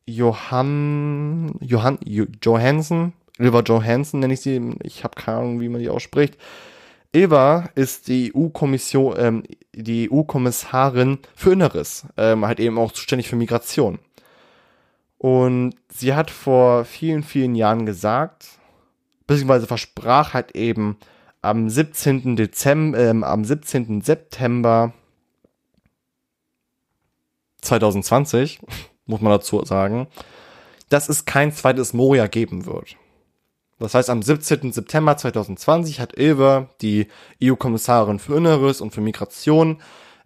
[0.05, 5.89] Johann, Johann, Johansson, Ilva Johansson nenne ich sie, ich habe keine Ahnung, wie man die
[5.89, 6.37] ausspricht.
[7.11, 9.43] Ilva ist die EU-Kommission, ähm,
[9.73, 13.99] die EU-Kommissarin für Inneres, ähm, halt eben auch zuständig für Migration.
[15.17, 18.45] Und sie hat vor vielen, vielen Jahren gesagt,
[19.25, 20.97] beziehungsweise versprach halt eben
[21.41, 22.35] am 17.
[22.35, 24.01] Dezember, ähm, am 17.
[24.01, 24.93] September
[27.61, 28.59] 2020,
[29.05, 30.07] muss man dazu sagen,
[30.89, 32.95] dass es kein zweites Moria geben wird.
[33.79, 34.71] Das heißt, am 17.
[34.71, 37.07] September 2020 hat Ilve, die
[37.43, 39.81] EU-Kommissarin für Inneres und für Migration,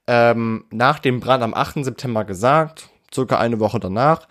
[0.08, 1.84] ähm, nach dem Brand am 8.
[1.84, 4.28] September gesagt, circa eine Woche danach,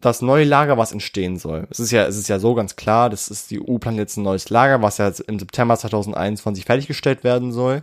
[0.00, 1.66] das neue Lager, was entstehen soll.
[1.70, 4.16] Es ist ja, es ist ja so ganz klar, das ist die EU plant jetzt
[4.16, 7.82] ein neues Lager, was ja im September 2021 fertiggestellt werden soll.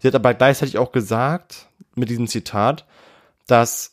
[0.00, 2.86] Sie hat aber gleichzeitig auch gesagt, mit diesem Zitat,
[3.46, 3.92] dass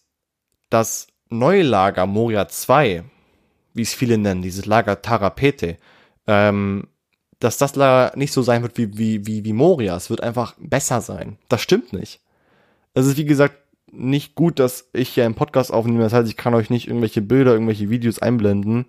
[0.69, 3.03] das neue Lager Moria 2,
[3.79, 5.77] wie es viele nennen, dieses Lager Tarapete,
[6.27, 6.87] ähm,
[7.39, 9.95] dass das Lager nicht so sein wird wie, wie, wie, wie Moria.
[9.95, 11.37] Es wird einfach besser sein.
[11.47, 12.19] Das stimmt nicht.
[12.93, 13.55] Es ist, wie gesagt,
[13.91, 16.03] nicht gut, dass ich hier einen Podcast aufnehme.
[16.03, 18.85] Das heißt, ich kann euch nicht irgendwelche Bilder, irgendwelche Videos einblenden.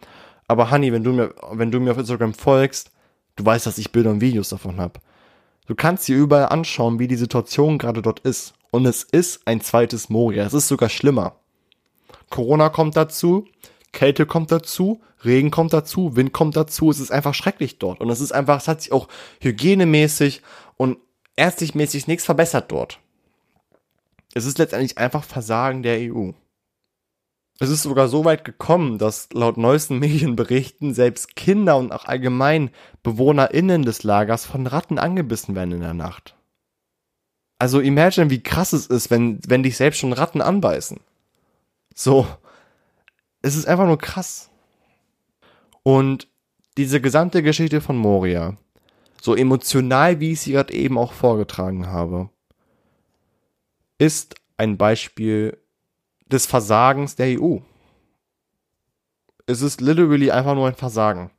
[0.48, 2.90] Aber Honey, wenn du mir, wenn du mir auf Instagram folgst,
[3.36, 4.98] du weißt, dass ich Bilder und Videos davon habe.
[5.66, 8.54] Du kannst dir überall anschauen, wie die Situation gerade dort ist.
[8.72, 10.44] Und es ist ein zweites Moria.
[10.44, 11.36] Es ist sogar schlimmer.
[12.28, 13.46] Corona kommt dazu,
[13.92, 16.90] Kälte kommt dazu, Regen kommt dazu, Wind kommt dazu.
[16.90, 18.00] Es ist einfach schrecklich dort.
[18.00, 19.08] Und es ist einfach, es hat sich auch
[19.40, 20.42] hygienemäßig
[20.76, 20.98] und
[21.36, 23.00] ärztlichmäßig nichts verbessert dort.
[24.32, 26.30] Es ist letztendlich einfach Versagen der EU.
[27.58, 32.70] Es ist sogar so weit gekommen, dass laut neuesten Medienberichten selbst Kinder und auch allgemein
[33.02, 36.36] BewohnerInnen des Lagers von Ratten angebissen werden in der Nacht.
[37.58, 41.00] Also imagine, wie krass es ist, wenn, wenn dich selbst schon Ratten anbeißen.
[41.94, 42.26] So.
[43.42, 44.50] Es ist einfach nur krass.
[45.82, 46.28] Und
[46.76, 48.56] diese gesamte Geschichte von Moria,
[49.20, 52.30] so emotional, wie ich sie gerade eben auch vorgetragen habe,
[53.98, 55.58] ist ein Beispiel
[56.26, 57.58] des Versagens der EU.
[59.46, 61.30] Es ist literally einfach nur ein Versagen.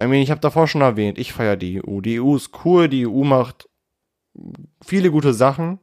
[0.00, 2.00] I mean, ich habe davor schon erwähnt, ich feiere die EU.
[2.00, 3.68] Die EU ist cool, die EU macht
[4.84, 5.78] viele gute Sachen,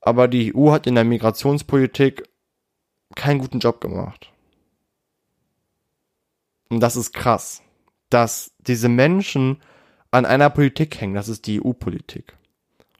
[0.00, 2.24] aber die EU hat in der Migrationspolitik
[3.16, 4.30] keinen guten Job gemacht.
[6.68, 7.62] Und das ist krass,
[8.10, 9.60] dass diese Menschen
[10.10, 12.36] an einer Politik hängen, das ist die EU-Politik.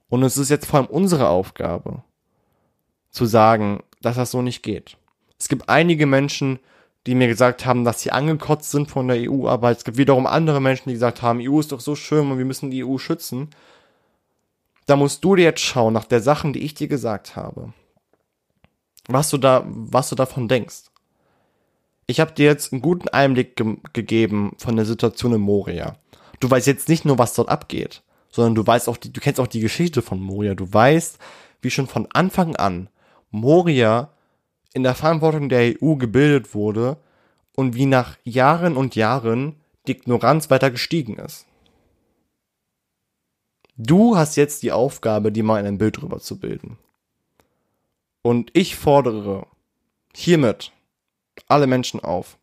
[0.09, 2.03] Und es ist jetzt vor allem unsere Aufgabe,
[3.11, 4.99] zu sagen, dass das so nicht geht.
[5.39, 6.59] Es gibt einige Menschen,
[7.07, 10.27] die mir gesagt haben, dass sie angekotzt sind von der EU, aber es gibt wiederum
[10.27, 12.99] andere Menschen, die gesagt haben, EU ist doch so schön und wir müssen die EU
[12.99, 13.51] schützen
[14.87, 17.73] da musst du dir jetzt schauen nach der Sachen, die ich dir gesagt habe.
[19.09, 20.85] Was du da, was du davon denkst.
[22.07, 25.97] Ich habe dir jetzt einen guten Einblick ge gegeben von der Situation in Moria.
[26.41, 29.41] Du weißt jetzt nicht nur, was dort abgeht, sondern du weißt auch, die, du kennst
[29.41, 30.55] auch die Geschichte von Moria.
[30.55, 31.19] Du weißt,
[31.63, 32.89] wie schon von Anfang an
[33.31, 34.11] Moria
[34.75, 36.99] in der Verantwortung der EU gebildet wurde
[37.55, 41.47] und wie nach Jahren und Jahren die Ignoranz weiter gestiegen ist.
[43.77, 46.79] Du hast jetzt die Aufgabe, dir mal ein Bild drüber zu bilden.
[48.27, 49.47] Und ich fordere
[50.13, 50.73] hiermit
[51.47, 52.39] alle Menschen auf,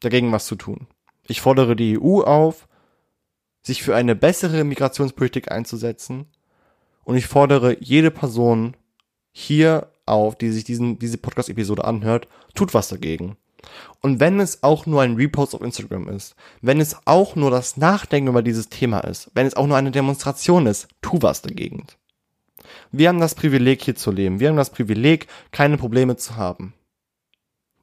[0.00, 0.86] dagegen was zu tun.
[1.28, 2.68] Ich fordere die EU auf,
[3.60, 6.24] sich für eine bessere Migrationspolitik einzusetzen.
[7.02, 8.78] Und ich fordere jede Person
[9.30, 13.36] hier auf, die sich diesen, diese Podcast-Episode anhört, tut was dagegen.
[14.00, 17.76] Und wenn es auch nur ein Repost auf Instagram ist, wenn es auch nur das
[17.76, 21.88] Nachdenken über dieses Thema ist, wenn es auch nur eine Demonstration ist, tu was dagegen.
[22.96, 24.38] Wir haben das Privileg, hier zu leben.
[24.38, 26.74] Wir haben das Privileg, keine Probleme zu haben.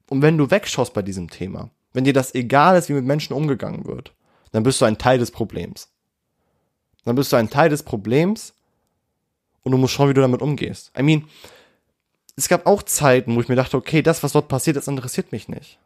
[0.09, 3.34] Und wenn du wegschaust bei diesem Thema, wenn dir das egal ist, wie mit Menschen
[3.34, 4.14] umgegangen wird,
[4.53, 5.89] dann bist du ein Teil des Problems.
[7.03, 8.53] Dann bist du ein Teil des Problems
[9.64, 10.91] und du musst schauen, wie du damit umgehst.
[10.97, 11.26] I mean,
[12.38, 15.34] es gab auch Zeiten, wo ich mir dachte, okay, das, was dort passiert, das interessiert
[15.34, 15.78] mich nicht.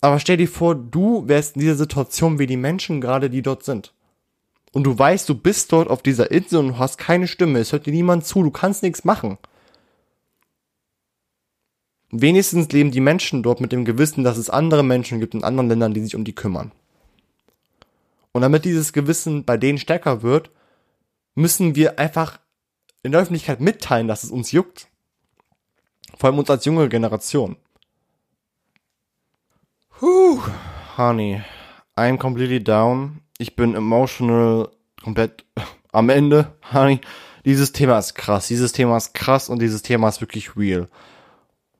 [0.00, 3.64] Aber stell dir vor, du wärst in dieser Situation wie die Menschen gerade, die dort
[3.64, 3.92] sind.
[4.72, 7.72] Und du weißt, du bist dort auf dieser Insel und du hast keine Stimme, es
[7.72, 9.38] hört dir niemand zu, du kannst nichts machen.
[12.12, 15.68] Wenigstens leben die Menschen dort mit dem Gewissen, dass es andere Menschen gibt in anderen
[15.68, 16.72] Ländern, die sich um die kümmern.
[18.32, 20.50] Und damit dieses Gewissen bei denen stärker wird,
[21.34, 22.38] müssen wir einfach
[23.02, 24.88] in der Öffentlichkeit mitteilen, dass es uns juckt.
[26.16, 27.56] Vor allem uns als junge Generation.
[30.00, 30.40] Huh,
[30.96, 31.42] honey,
[31.96, 33.20] I'm completely down.
[33.40, 34.68] Ich bin emotional
[35.02, 35.46] komplett
[35.92, 37.00] am Ende, honey.
[37.46, 38.48] Dieses Thema ist krass.
[38.48, 40.88] Dieses Thema ist krass und dieses Thema ist wirklich real.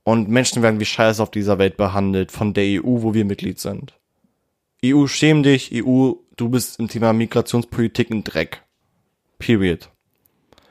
[0.02, 3.60] Und Menschen werden wie Scheiße auf dieser Welt behandelt von der EU, wo wir Mitglied
[3.60, 3.92] sind.
[4.82, 8.62] EU, schäm dich, EU, du bist im Thema Migrationspolitik ein Dreck.
[9.38, 9.90] Period.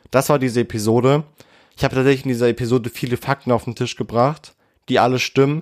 [0.10, 1.24] Das war diese Episode.
[1.78, 4.56] Ich habe tatsächlich in dieser Episode viele Fakten auf den Tisch gebracht,
[4.90, 5.62] die alle stimmen.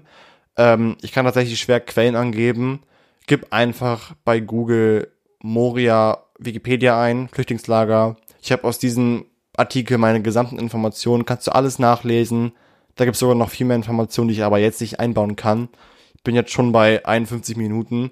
[0.56, 2.84] Ähm, ich kann tatsächlich schwer Quellen angeben.
[3.28, 8.18] Gib einfach bei Google Moria Wikipedia ein, Flüchtlingslager.
[8.42, 9.26] Ich habe aus diesem
[9.56, 12.54] Artikel meine gesamten Informationen, kannst du alles nachlesen.
[12.96, 15.70] Da gibt es sogar noch viel mehr Informationen, die ich aber jetzt nicht einbauen kann.
[16.16, 18.12] Ich bin jetzt schon bei 51 Minuten.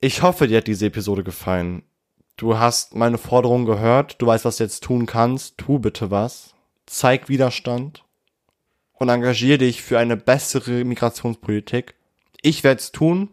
[0.00, 1.82] Ich hoffe, dir hat diese Episode gefallen.
[2.36, 6.54] Du hast meine Forderung gehört, du weißt, was du jetzt tun kannst, tu bitte was.
[6.84, 8.04] Zeig Widerstand
[8.92, 11.94] und engagier dich für eine bessere Migrationspolitik.
[12.42, 13.30] Ich werde es tun.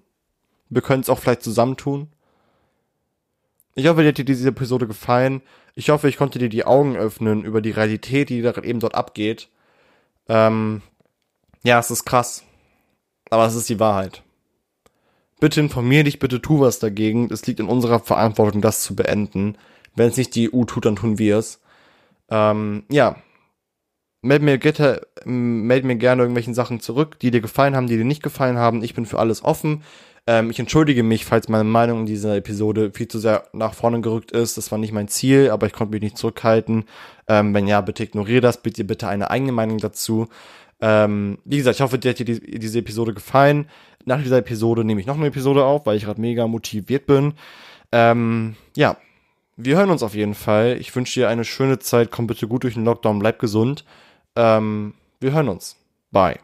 [0.69, 2.12] Wir können es auch vielleicht zusammen tun.
[3.75, 5.41] Ich hoffe, dir hat diese Episode gefallen.
[5.75, 8.95] Ich hoffe, ich konnte dir die Augen öffnen über die Realität, die da eben dort
[8.95, 9.49] abgeht.
[10.29, 10.81] Ähm,
[11.63, 12.43] ja, es ist krass.
[13.29, 14.21] Aber es ist die Wahrheit.
[15.39, 17.31] Bitte informier dich, bitte tu was dagegen.
[17.31, 19.57] Es liegt in unserer Verantwortung, das zu beenden.
[19.95, 21.59] Wenn es nicht die EU tut, dann tun wir es.
[22.29, 23.15] Ähm, ja.
[24.21, 28.05] Meld mir, Gitter, meld mir gerne irgendwelchen Sachen zurück, die dir gefallen haben, die dir
[28.05, 28.83] nicht gefallen haben.
[28.83, 29.83] Ich bin für alles offen.
[30.25, 34.01] Ähm, ich entschuldige mich, falls meine Meinung in dieser Episode viel zu sehr nach vorne
[34.01, 34.57] gerückt ist.
[34.57, 36.85] Das war nicht mein Ziel, aber ich konnte mich nicht zurückhalten.
[37.27, 38.61] Ähm, wenn ja, bitte ignoriere das.
[38.61, 40.27] Bitte bitte eine eigene Meinung dazu.
[40.81, 43.69] Ähm, wie gesagt, ich hoffe, dir hat dir die, diese Episode gefallen.
[44.05, 47.33] Nach dieser Episode nehme ich noch eine Episode auf, weil ich gerade mega motiviert bin.
[47.91, 48.97] Ähm, ja,
[49.55, 50.77] wir hören uns auf jeden Fall.
[50.79, 52.11] Ich wünsche dir eine schöne Zeit.
[52.11, 53.85] Komm bitte gut durch den Lockdown, bleib gesund.
[54.35, 55.77] Ähm, wir hören uns.
[56.11, 56.39] Bye.